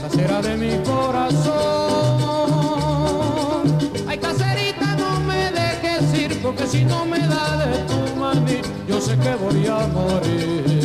casera 0.02 0.42
de 0.42 0.58
mi 0.58 0.78
corazón. 0.84 1.56
Ay, 4.08 4.18
caserita, 4.18 4.96
no 4.96 5.20
me 5.22 5.52
dejes 5.52 6.14
ir, 6.20 6.42
porque 6.42 6.68
si 6.68 6.86
no 6.86 7.06
me 7.06 7.20
da 7.20 7.58
de 7.58 7.78
tu 7.90 8.16
maní, 8.16 8.62
yo 8.88 9.02
sé 9.02 9.18
que 9.18 9.36
voy 9.36 9.68
a 9.68 9.88
morir. 9.88 10.77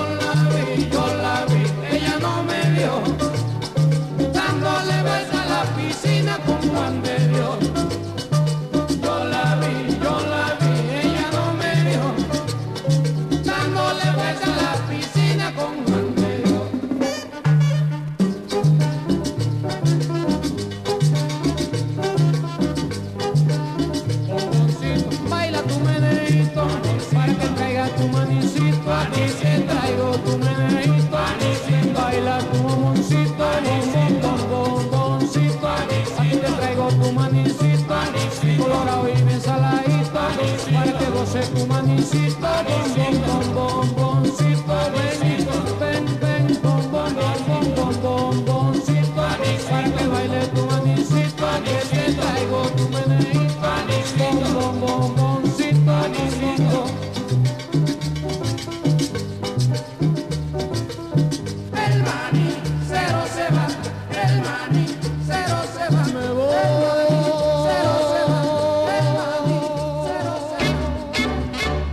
alone. 0.00 0.29